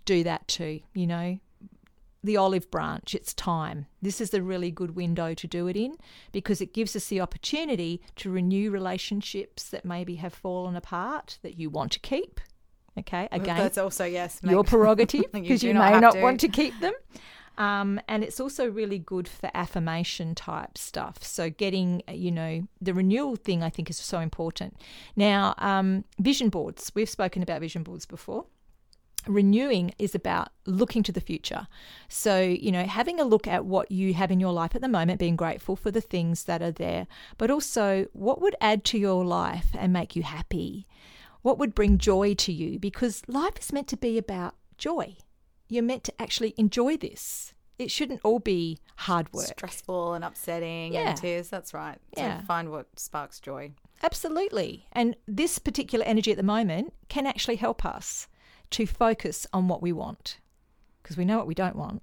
do 0.04 0.24
that 0.24 0.48
too. 0.48 0.80
You 0.94 1.06
know, 1.06 1.38
the 2.24 2.36
olive 2.36 2.70
branch, 2.70 3.14
it's 3.14 3.32
time. 3.32 3.86
This 4.02 4.20
is 4.20 4.34
a 4.34 4.42
really 4.42 4.70
good 4.70 4.96
window 4.96 5.34
to 5.34 5.46
do 5.46 5.68
it 5.68 5.76
in 5.76 5.96
because 6.32 6.60
it 6.60 6.74
gives 6.74 6.96
us 6.96 7.06
the 7.06 7.20
opportunity 7.20 8.02
to 8.16 8.30
renew 8.30 8.70
relationships 8.70 9.68
that 9.70 9.84
maybe 9.84 10.16
have 10.16 10.34
fallen 10.34 10.74
apart 10.74 11.38
that 11.42 11.58
you 11.58 11.70
want 11.70 11.92
to 11.92 12.00
keep. 12.00 12.40
Okay, 12.98 13.28
again, 13.30 13.56
that's 13.56 13.78
also 13.78 14.04
yes, 14.04 14.40
your 14.42 14.64
prerogative 14.72 15.30
because 15.32 15.62
you, 15.62 15.72
do 15.72 15.78
may 15.78 15.98
not 15.98 16.14
have 16.14 16.22
want 16.22 16.40
to. 16.40 16.48
to 16.48 16.52
keep 16.52 16.78
them. 16.80 16.94
Um, 17.58 18.00
and 18.06 18.22
it's 18.22 18.38
also 18.38 18.70
really 18.70 19.00
good 19.00 19.26
for 19.26 19.50
affirmation 19.52 20.36
type 20.36 20.78
stuff. 20.78 21.24
So, 21.24 21.50
getting, 21.50 22.02
you 22.08 22.30
know, 22.30 22.68
the 22.80 22.94
renewal 22.94 23.34
thing 23.34 23.64
I 23.64 23.68
think 23.68 23.90
is 23.90 23.96
so 23.96 24.20
important. 24.20 24.76
Now, 25.16 25.54
um, 25.58 26.04
vision 26.20 26.50
boards, 26.50 26.92
we've 26.94 27.10
spoken 27.10 27.42
about 27.42 27.60
vision 27.60 27.82
boards 27.82 28.06
before. 28.06 28.46
Renewing 29.26 29.92
is 29.98 30.14
about 30.14 30.50
looking 30.66 31.02
to 31.02 31.10
the 31.10 31.20
future. 31.20 31.66
So, 32.08 32.40
you 32.40 32.70
know, 32.70 32.84
having 32.84 33.18
a 33.18 33.24
look 33.24 33.48
at 33.48 33.64
what 33.64 33.90
you 33.90 34.14
have 34.14 34.30
in 34.30 34.38
your 34.38 34.52
life 34.52 34.76
at 34.76 34.80
the 34.80 34.88
moment, 34.88 35.18
being 35.18 35.34
grateful 35.34 35.74
for 35.74 35.90
the 35.90 36.00
things 36.00 36.44
that 36.44 36.62
are 36.62 36.70
there, 36.70 37.08
but 37.38 37.50
also 37.50 38.06
what 38.12 38.40
would 38.40 38.54
add 38.60 38.84
to 38.84 38.98
your 38.98 39.24
life 39.24 39.66
and 39.76 39.92
make 39.92 40.14
you 40.14 40.22
happy? 40.22 40.86
What 41.42 41.58
would 41.58 41.74
bring 41.74 41.98
joy 41.98 42.34
to 42.34 42.52
you? 42.52 42.78
Because 42.78 43.22
life 43.28 43.58
is 43.60 43.72
meant 43.72 43.88
to 43.88 43.96
be 43.96 44.18
about 44.18 44.54
joy 44.76 45.16
you're 45.68 45.82
meant 45.82 46.04
to 46.04 46.20
actually 46.20 46.54
enjoy 46.56 46.96
this. 46.96 47.52
It 47.78 47.90
shouldn't 47.90 48.20
all 48.24 48.40
be 48.40 48.78
hard 48.96 49.32
work. 49.32 49.46
stressful 49.46 50.14
and 50.14 50.24
upsetting 50.24 50.94
Yeah. 50.94 51.10
and 51.10 51.16
tears. 51.18 51.48
That's 51.48 51.72
right. 51.72 51.98
Yeah. 52.16 52.40
So 52.40 52.46
find 52.46 52.70
what 52.70 52.86
sparks 52.98 53.38
joy. 53.38 53.72
Absolutely. 54.02 54.86
And 54.92 55.14
this 55.26 55.58
particular 55.58 56.04
energy 56.04 56.30
at 56.32 56.36
the 56.36 56.42
moment 56.42 56.92
can 57.08 57.26
actually 57.26 57.56
help 57.56 57.84
us 57.84 58.26
to 58.70 58.86
focus 58.86 59.46
on 59.52 59.68
what 59.68 59.80
we 59.80 59.92
want 59.92 60.40
because 61.02 61.16
we 61.16 61.24
know 61.24 61.38
what 61.38 61.46
we 61.46 61.54
don't 61.54 61.76
want. 61.76 62.02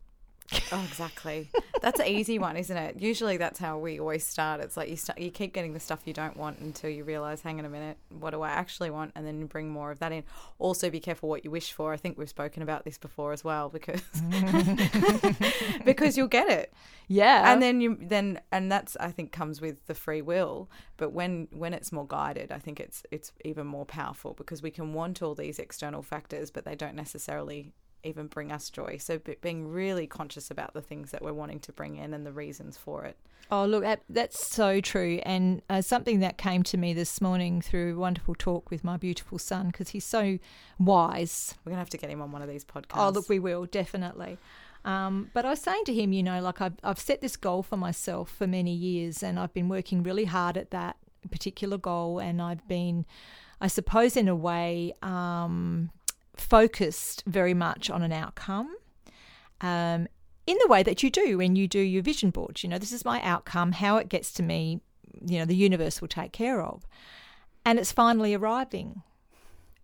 Oh, 0.71 0.83
exactly. 0.87 1.49
That's 1.81 1.99
an 1.99 2.05
easy 2.07 2.37
one, 2.37 2.55
isn't 2.55 2.77
it? 2.77 3.01
Usually, 3.01 3.37
that's 3.37 3.57
how 3.59 3.79
we 3.79 3.99
always 3.99 4.25
start. 4.25 4.61
It's 4.61 4.77
like 4.77 4.89
you 4.89 4.95
start, 4.95 5.19
you 5.19 5.31
keep 5.31 5.53
getting 5.53 5.73
the 5.73 5.79
stuff 5.79 6.01
you 6.05 6.13
don't 6.13 6.37
want 6.37 6.59
until 6.59 6.89
you 6.89 7.03
realize, 7.03 7.41
hang 7.41 7.57
on 7.59 7.65
a 7.65 7.69
minute, 7.69 7.97
what 8.19 8.29
do 8.31 8.41
I 8.43 8.49
actually 8.49 8.91
want? 8.91 9.11
And 9.15 9.25
then 9.25 9.39
you 9.39 9.45
bring 9.47 9.69
more 9.69 9.89
of 9.91 9.99
that 9.99 10.11
in. 10.11 10.23
Also, 10.59 10.89
be 10.91 10.99
careful 10.99 11.29
what 11.29 11.43
you 11.43 11.49
wish 11.51 11.71
for. 11.73 11.93
I 11.93 11.97
think 11.97 12.17
we've 12.17 12.29
spoken 12.29 12.61
about 12.61 12.85
this 12.85 12.97
before 12.97 13.33
as 13.33 13.43
well, 13.43 13.69
because 13.69 14.01
because 15.85 16.17
you'll 16.17 16.27
get 16.27 16.49
it, 16.49 16.73
Yeah. 17.07 17.51
and 17.51 17.61
then 17.61 17.81
you 17.81 17.97
then 17.99 18.39
and 18.51 18.71
that's 18.71 18.95
I 18.97 19.11
think 19.11 19.31
comes 19.31 19.61
with 19.61 19.85
the 19.87 19.95
free 19.95 20.21
will. 20.21 20.69
But 20.97 21.11
when 21.11 21.47
when 21.51 21.73
it's 21.73 21.91
more 21.91 22.07
guided, 22.07 22.51
I 22.51 22.59
think 22.59 22.79
it's 22.79 23.03
it's 23.11 23.31
even 23.43 23.67
more 23.67 23.85
powerful 23.85 24.33
because 24.33 24.61
we 24.61 24.71
can 24.71 24.93
want 24.93 25.21
all 25.21 25.35
these 25.35 25.59
external 25.59 26.01
factors, 26.01 26.51
but 26.51 26.65
they 26.65 26.75
don't 26.75 26.95
necessarily 26.95 27.71
even 28.05 28.27
bring 28.27 28.51
us 28.51 28.69
joy. 28.69 28.97
So 28.99 29.17
be- 29.17 29.37
being 29.41 29.67
really 29.67 30.07
conscious 30.07 30.51
about 30.51 30.73
the 30.73 30.81
things 30.81 31.11
that 31.11 31.21
we're 31.21 31.33
wanting 31.33 31.59
to 31.61 31.71
bring 31.71 31.95
in 31.95 32.13
and 32.13 32.25
the 32.25 32.31
reasons 32.31 32.77
for 32.77 33.05
it. 33.05 33.17
Oh, 33.51 33.65
look, 33.65 33.83
that, 33.83 34.01
that's 34.09 34.47
so 34.47 34.81
true. 34.81 35.19
And 35.23 35.61
uh, 35.69 35.81
something 35.81 36.19
that 36.21 36.37
came 36.37 36.63
to 36.63 36.77
me 36.77 36.93
this 36.93 37.21
morning 37.21 37.61
through 37.61 37.95
a 37.95 37.99
wonderful 37.99 38.33
talk 38.33 38.71
with 38.71 38.83
my 38.83 38.97
beautiful 38.97 39.37
son, 39.37 39.67
because 39.67 39.89
he's 39.89 40.05
so 40.05 40.39
wise. 40.79 41.53
We're 41.63 41.71
gonna 41.71 41.79
have 41.79 41.89
to 41.91 41.97
get 41.97 42.09
him 42.09 42.23
on 42.23 42.31
one 42.31 42.41
of 42.41 42.49
these 42.49 42.65
podcasts. 42.65 42.95
Oh, 42.97 43.09
look, 43.09 43.29
we 43.29 43.37
will, 43.37 43.65
definitely. 43.65 44.39
Um, 44.83 45.29
but 45.33 45.45
I 45.45 45.51
was 45.51 45.61
saying 45.61 45.83
to 45.85 45.93
him, 45.93 46.11
you 46.11 46.23
know, 46.23 46.41
like 46.41 46.59
I've, 46.59 46.73
I've 46.83 46.99
set 46.99 47.21
this 47.21 47.35
goal 47.35 47.61
for 47.61 47.77
myself 47.77 48.31
for 48.31 48.47
many 48.47 48.73
years, 48.73 49.21
and 49.21 49.39
I've 49.39 49.53
been 49.53 49.69
working 49.69 50.01
really 50.01 50.25
hard 50.25 50.57
at 50.57 50.71
that 50.71 50.97
particular 51.29 51.77
goal. 51.77 52.19
And 52.19 52.41
I've 52.41 52.67
been, 52.67 53.05
I 53.61 53.67
suppose, 53.67 54.17
in 54.17 54.27
a 54.27 54.35
way, 54.35 54.93
um, 55.03 55.91
focused 56.35 57.23
very 57.25 57.53
much 57.53 57.89
on 57.89 58.01
an 58.01 58.11
outcome. 58.11 58.75
Um, 59.61 60.07
in 60.47 60.57
the 60.61 60.67
way 60.67 60.83
that 60.83 61.01
you 61.01 61.09
do 61.09 61.37
when 61.37 61.55
you 61.55 61.67
do 61.67 61.79
your 61.79 62.03
vision 62.03 62.29
boards. 62.29 62.63
You 62.63 62.69
know, 62.69 62.77
this 62.77 62.91
is 62.91 63.05
my 63.05 63.21
outcome, 63.21 63.71
how 63.71 63.97
it 63.97 64.09
gets 64.09 64.31
to 64.33 64.43
me, 64.43 64.81
you 65.25 65.39
know, 65.39 65.45
the 65.45 65.55
universe 65.55 66.01
will 66.01 66.07
take 66.07 66.31
care 66.31 66.61
of. 66.61 66.85
And 67.65 67.79
it's 67.79 67.91
finally 67.91 68.33
arriving. 68.33 69.01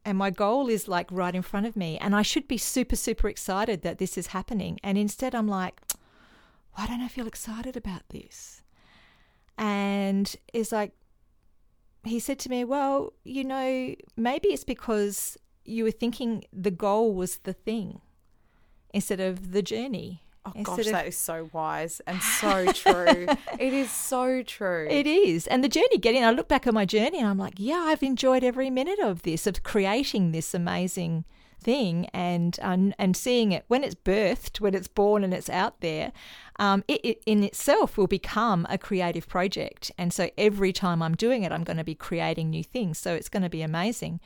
And 0.06 0.18
my 0.18 0.30
goal 0.30 0.68
is 0.68 0.88
like 0.88 1.08
right 1.12 1.34
in 1.34 1.42
front 1.42 1.66
of 1.66 1.76
me. 1.76 1.98
And 1.98 2.16
I 2.16 2.22
should 2.22 2.48
be 2.48 2.58
super, 2.58 2.96
super 2.96 3.28
excited 3.28 3.82
that 3.82 3.98
this 3.98 4.18
is 4.18 4.28
happening. 4.28 4.80
And 4.84 4.98
instead, 4.98 5.34
I'm 5.34 5.48
like, 5.48 5.82
why 6.74 6.88
don't 6.88 7.02
I 7.02 7.08
feel 7.08 7.28
excited 7.28 7.76
about 7.76 8.04
this? 8.10 8.62
And 9.58 10.34
it's 10.54 10.72
like, 10.72 10.92
he 12.04 12.20
said 12.20 12.40
to 12.40 12.50
me, 12.50 12.64
well, 12.64 13.14
you 13.24 13.44
know, 13.44 13.94
maybe 14.16 14.50
it's 14.50 14.64
because 14.64 15.38
you 15.66 15.84
were 15.84 15.92
thinking 15.92 16.44
the 16.52 16.72
goal 16.72 17.14
was 17.14 17.38
the 17.40 17.54
thing 17.54 18.02
instead 18.94 19.20
of 19.20 19.52
the 19.52 19.62
journey. 19.62 20.24
Oh 20.44 20.54
gosh, 20.64 20.80
of- 20.80 20.94
that 20.94 21.08
is 21.08 21.18
so 21.18 21.50
wise 21.54 22.02
and 22.08 22.22
so 22.22 22.72
true. 22.72 23.28
it 23.60 23.74
is 23.74 23.92
so 23.92 24.42
true. 24.42 24.88
It 24.90 25.06
is. 25.06 25.46
And 25.48 25.64
the 25.64 25.70
journey 25.70 25.98
getting, 26.00 26.24
I 26.24 26.32
look 26.32 26.48
back 26.48 26.66
at 26.66 26.74
my 26.74 26.86
journey 26.86 27.20
and 27.20 27.28
I'm 27.28 27.38
like, 27.38 27.56
yeah, 27.58 27.86
I've 27.88 28.02
enjoyed 28.02 28.44
every 28.44 28.72
minute 28.72 29.00
of 29.00 29.22
this, 29.22 29.46
of 29.46 29.62
creating 29.62 30.32
this 30.32 30.54
amazing 30.54 31.26
thing 31.64 32.08
and 32.08 32.58
and, 32.64 32.96
and 32.98 33.16
seeing 33.16 33.52
it 33.52 33.66
when 33.68 33.84
it's 33.84 33.94
birthed, 33.94 34.60
when 34.60 34.74
it's 34.74 34.88
born 34.88 35.24
and 35.24 35.32
it's 35.32 35.50
out 35.50 35.80
there, 35.82 36.12
um, 36.58 36.84
it, 36.88 37.02
it 37.04 37.24
in 37.28 37.44
itself 37.44 37.98
will 37.98 38.08
become 38.08 38.66
a 38.68 38.80
creative 38.80 39.28
project. 39.28 39.92
And 39.96 40.12
so 40.12 40.32
every 40.40 40.74
time 40.74 41.04
I'm 41.04 41.16
doing 41.16 41.44
it, 41.44 41.52
I'm 41.52 41.64
going 41.64 41.78
to 41.78 41.84
be 41.84 41.96
creating 41.96 42.50
new 42.50 42.64
things. 42.64 42.98
So 42.98 43.14
it's 43.14 43.30
going 43.30 43.44
to 43.44 43.50
be 43.50 43.62
amazing. 43.62 44.20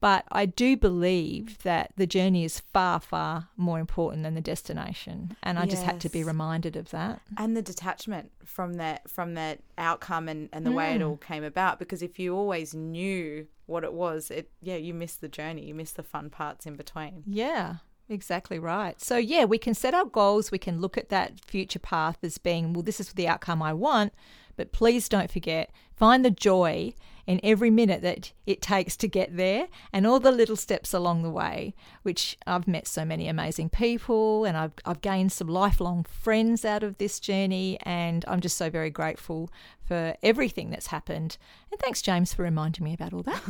But 0.00 0.24
I 0.30 0.46
do 0.46 0.76
believe 0.76 1.58
that 1.62 1.92
the 1.96 2.06
journey 2.06 2.44
is 2.44 2.60
far, 2.72 3.00
far 3.00 3.48
more 3.56 3.78
important 3.80 4.22
than 4.24 4.34
the 4.34 4.40
destination. 4.40 5.36
And 5.42 5.58
I 5.58 5.66
just 5.66 5.82
had 5.84 6.00
to 6.00 6.08
be 6.10 6.22
reminded 6.22 6.76
of 6.76 6.90
that. 6.90 7.20
and 7.38 7.56
the 7.56 7.62
detachment 7.62 8.30
from 8.44 8.74
that 8.74 9.08
from 9.10 9.34
that 9.34 9.60
outcome 9.78 10.28
and, 10.28 10.48
and 10.52 10.64
the 10.66 10.72
way 10.72 10.92
Mm. 10.92 10.96
it 10.96 11.02
all 11.02 11.16
came 11.16 11.44
about 11.44 11.78
because 11.78 12.02
if 12.02 12.18
you 12.18 12.34
always 12.36 12.74
knew 12.74 13.46
what 13.66 13.82
it 13.84 13.92
was 13.92 14.30
it 14.30 14.50
yeah 14.62 14.76
you 14.76 14.94
miss 14.94 15.16
the 15.16 15.28
journey 15.28 15.64
you 15.66 15.74
miss 15.74 15.90
the 15.92 16.02
fun 16.02 16.30
parts 16.30 16.66
in 16.66 16.76
between 16.76 17.24
Yeah, 17.26 17.76
exactly 18.08 18.58
right. 18.58 19.00
So, 19.00 19.16
yeah, 19.16 19.44
we 19.44 19.58
can 19.58 19.74
set 19.74 19.94
our 19.94 20.04
goals. 20.04 20.50
We 20.52 20.58
can 20.58 20.80
look 20.80 20.96
at 20.96 21.08
that 21.08 21.40
future 21.44 21.80
path 21.80 22.18
as 22.22 22.38
being, 22.38 22.72
well, 22.72 22.82
this 22.82 23.00
is 23.00 23.12
the 23.14 23.26
outcome 23.26 23.60
I 23.62 23.72
want. 23.72 24.12
But 24.56 24.72
please 24.72 25.08
don't 25.08 25.30
forget, 25.30 25.70
find 25.96 26.24
the 26.24 26.30
joy 26.30 26.94
in 27.26 27.40
every 27.42 27.70
minute 27.70 28.02
that 28.02 28.32
it 28.46 28.62
takes 28.62 28.96
to 28.96 29.08
get 29.08 29.36
there 29.36 29.68
and 29.92 30.06
all 30.06 30.20
the 30.20 30.30
little 30.30 30.56
steps 30.56 30.94
along 30.94 31.22
the 31.22 31.30
way, 31.30 31.74
which 32.02 32.38
I've 32.46 32.68
met 32.68 32.86
so 32.86 33.04
many 33.04 33.28
amazing 33.28 33.70
people 33.70 34.44
and 34.44 34.56
I've, 34.56 34.72
I've 34.84 35.00
gained 35.00 35.32
some 35.32 35.48
lifelong 35.48 36.04
friends 36.04 36.64
out 36.64 36.82
of 36.82 36.98
this 36.98 37.18
journey. 37.18 37.78
And 37.82 38.24
I'm 38.28 38.40
just 38.40 38.56
so 38.56 38.70
very 38.70 38.90
grateful 38.90 39.50
for 39.84 40.14
everything 40.22 40.70
that's 40.70 40.88
happened. 40.88 41.36
And 41.70 41.80
thanks, 41.80 42.02
James, 42.02 42.34
for 42.34 42.42
reminding 42.42 42.84
me 42.84 42.94
about 42.94 43.12
all 43.12 43.22
that. 43.22 43.42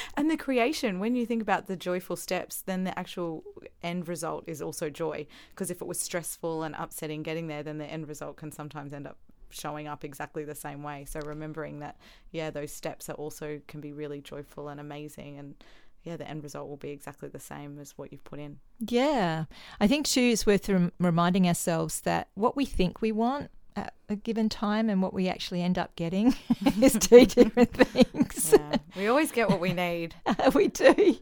and 0.16 0.30
the 0.30 0.36
creation 0.36 1.00
when 1.00 1.14
you 1.14 1.26
think 1.26 1.42
about 1.42 1.66
the 1.66 1.76
joyful 1.76 2.16
steps 2.16 2.62
then 2.62 2.84
the 2.84 2.98
actual 2.98 3.42
end 3.82 4.08
result 4.08 4.44
is 4.46 4.62
also 4.62 4.88
joy 4.90 5.26
because 5.50 5.70
if 5.70 5.80
it 5.80 5.86
was 5.86 6.00
stressful 6.00 6.62
and 6.62 6.74
upsetting 6.78 7.22
getting 7.22 7.46
there 7.46 7.62
then 7.62 7.78
the 7.78 7.86
end 7.86 8.08
result 8.08 8.36
can 8.36 8.50
sometimes 8.50 8.92
end 8.92 9.06
up 9.06 9.18
showing 9.50 9.86
up 9.88 10.04
exactly 10.04 10.44
the 10.44 10.54
same 10.54 10.82
way 10.82 11.04
so 11.04 11.20
remembering 11.20 11.80
that 11.80 11.96
yeah 12.32 12.50
those 12.50 12.72
steps 12.72 13.08
are 13.08 13.14
also 13.14 13.60
can 13.68 13.80
be 13.80 13.92
really 13.92 14.20
joyful 14.20 14.68
and 14.68 14.80
amazing 14.80 15.38
and 15.38 15.54
yeah 16.02 16.16
the 16.16 16.28
end 16.28 16.42
result 16.42 16.68
will 16.68 16.76
be 16.76 16.90
exactly 16.90 17.28
the 17.28 17.40
same 17.40 17.78
as 17.78 17.96
what 17.96 18.10
you've 18.12 18.24
put 18.24 18.38
in 18.38 18.58
Yeah. 18.80 19.44
I 19.80 19.86
think 19.86 20.06
too 20.06 20.20
it's 20.32 20.44
worth 20.46 20.68
rem- 20.68 20.92
reminding 20.98 21.46
ourselves 21.48 22.00
that 22.02 22.28
what 22.34 22.56
we 22.56 22.64
think 22.64 23.00
we 23.00 23.12
want 23.12 23.50
at 23.76 23.94
a 24.08 24.14
given 24.14 24.48
time 24.48 24.88
and 24.88 25.02
what 25.02 25.12
we 25.12 25.28
actually 25.28 25.60
end 25.62 25.78
up 25.78 25.96
getting 25.96 26.34
is 26.82 26.92
two 26.98 27.26
different 27.26 27.72
things. 27.72 28.52
yeah 28.56 28.76
we 28.96 29.08
always 29.08 29.32
get 29.32 29.48
what 29.48 29.60
we 29.60 29.72
need 29.72 30.14
we 30.54 30.68
do. 30.68 31.16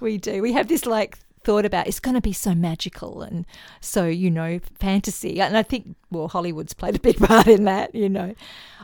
We 0.00 0.18
do. 0.18 0.42
We 0.42 0.52
have 0.52 0.68
this 0.68 0.84
like 0.86 1.18
thought 1.46 1.64
about 1.64 1.86
it's 1.86 2.00
going 2.00 2.16
to 2.16 2.20
be 2.20 2.32
so 2.32 2.56
magical 2.56 3.22
and 3.22 3.46
so 3.80 4.04
you 4.04 4.30
know 4.30 4.58
fantasy, 4.74 5.40
and 5.40 5.56
I 5.56 5.62
think 5.62 5.94
well 6.10 6.26
Hollywood's 6.26 6.74
played 6.74 6.96
a 6.96 7.00
big 7.00 7.16
part 7.26 7.46
in 7.46 7.64
that. 7.64 7.94
You 7.94 8.08
know, 8.08 8.34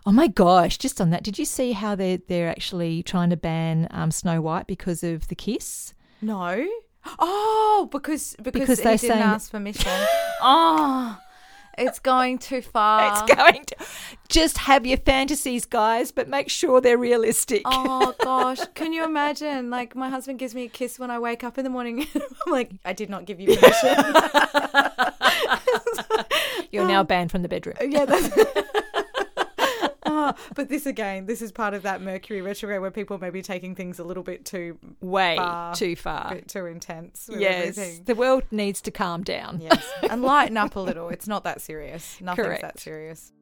oh 0.07 0.13
my 0.13 0.29
gosh, 0.29 0.79
just 0.79 1.01
on 1.01 1.11
that, 1.11 1.25
did 1.25 1.39
you 1.39 1.45
see 1.45 1.73
how 1.73 1.97
they're, 1.97 2.19
they're 2.29 2.49
actually 2.49 3.03
trying 3.03 3.31
to 3.31 3.37
ban 3.37 3.89
um, 3.91 4.13
Snow 4.13 4.41
White 4.41 4.69
because 4.69 5.03
of 5.03 5.29
the 5.29 5.35
kiss? 5.35 5.93
No. 6.23 6.67
Oh, 7.19 7.89
because 7.91 8.37
because, 8.41 8.61
Because 8.61 8.81
they're 8.81 8.97
didn't 8.97 9.19
ask 9.19 9.51
permission. 9.51 9.91
oh, 10.41 11.19
it's 11.79 11.99
going 11.99 12.39
too 12.39 12.63
far. 12.75 13.13
It's 13.13 13.35
going 13.35 13.65
to 13.65 13.77
just 14.29 14.59
have 14.59 14.87
your 14.87 14.99
fantasies, 14.99 15.65
guys, 15.67 16.13
but 16.13 16.29
make 16.29 16.49
sure 16.49 16.81
they're 16.81 16.99
realistic. 16.99 17.63
Oh 17.65 18.15
gosh, 18.23 18.61
can 18.75 18.93
you 18.93 19.05
imagine? 19.05 19.71
Like 19.71 19.95
my 19.95 20.09
husband 20.09 20.39
gives 20.39 20.55
me 20.55 20.65
a 20.65 20.69
kiss 20.69 20.99
when 20.99 21.11
I 21.11 21.19
wake 21.19 21.45
up 21.45 21.59
in 21.59 21.65
the 21.65 21.71
morning. 21.71 22.07
I'm 22.15 22.53
like, 22.53 22.71
I 22.85 22.93
did 22.93 23.11
not 23.11 23.25
give 23.25 23.41
you 23.41 23.57
permission. 23.57 24.15
You're 26.71 26.87
now 26.87 27.03
banned 27.03 27.31
from 27.31 27.43
the 27.43 27.49
bedroom. 27.49 27.77
yeah, 27.87 28.05
that's. 28.07 28.29
Ah, 30.23 30.35
but 30.55 30.69
this 30.69 30.87
again, 30.87 31.27
this 31.27 31.43
is 31.43 31.51
part 31.53 31.75
of 31.75 31.83
that 31.83 32.01
Mercury 32.03 32.41
retrograde 32.43 32.81
where 32.81 32.91
people 32.91 33.19
may 33.19 33.31
be 33.31 33.43
taking 33.43 33.75
things 33.75 33.99
a 33.99 34.05
little 34.05 34.23
bit 34.23 34.45
too, 34.45 34.79
Way 35.01 35.37
Far. 35.37 35.75
too 35.75 35.97
far. 35.97 36.35
bit 36.35 36.49
too 36.49 36.67
intense. 36.67 37.29
with 37.31 37.41
Yes, 37.41 37.77
everything. 37.79 38.05
the 38.05 38.15
world 38.15 38.45
needs 38.51 38.81
to 38.83 38.91
calm 38.91 39.23
down. 39.23 39.61
Yes, 39.61 39.85
and 40.11 40.23
lighten 40.23 40.57
up 40.57 40.77
a 40.77 40.81
little. 40.81 41.09
It's 41.09 41.27
not 41.27 41.45
that 41.45 41.61
serious. 41.61 42.21
Nothing's 42.21 42.61
that 42.61 42.79
serious. 42.79 43.33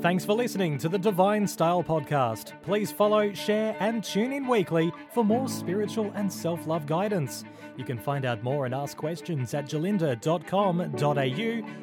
Thanks 0.00 0.24
for 0.24 0.32
listening 0.32 0.78
to 0.78 0.88
the 0.88 0.98
Divine 0.98 1.46
Style 1.46 1.84
Podcast. 1.84 2.60
Please 2.62 2.90
follow, 2.90 3.32
share, 3.32 3.76
and 3.78 4.02
tune 4.02 4.32
in 4.32 4.48
weekly 4.48 4.92
for 5.14 5.24
more 5.24 5.48
spiritual 5.48 6.10
and 6.16 6.32
self 6.32 6.66
love 6.66 6.86
guidance. 6.86 7.44
You 7.76 7.84
can 7.84 7.98
find 7.98 8.24
out 8.24 8.42
more 8.42 8.66
and 8.66 8.74
ask 8.74 8.96
questions 8.96 9.54
at 9.54 9.66
gerlinda.com.au 9.66 10.86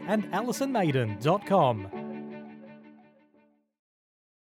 and 0.08 0.24
alisonmaiden.com. 0.34 2.09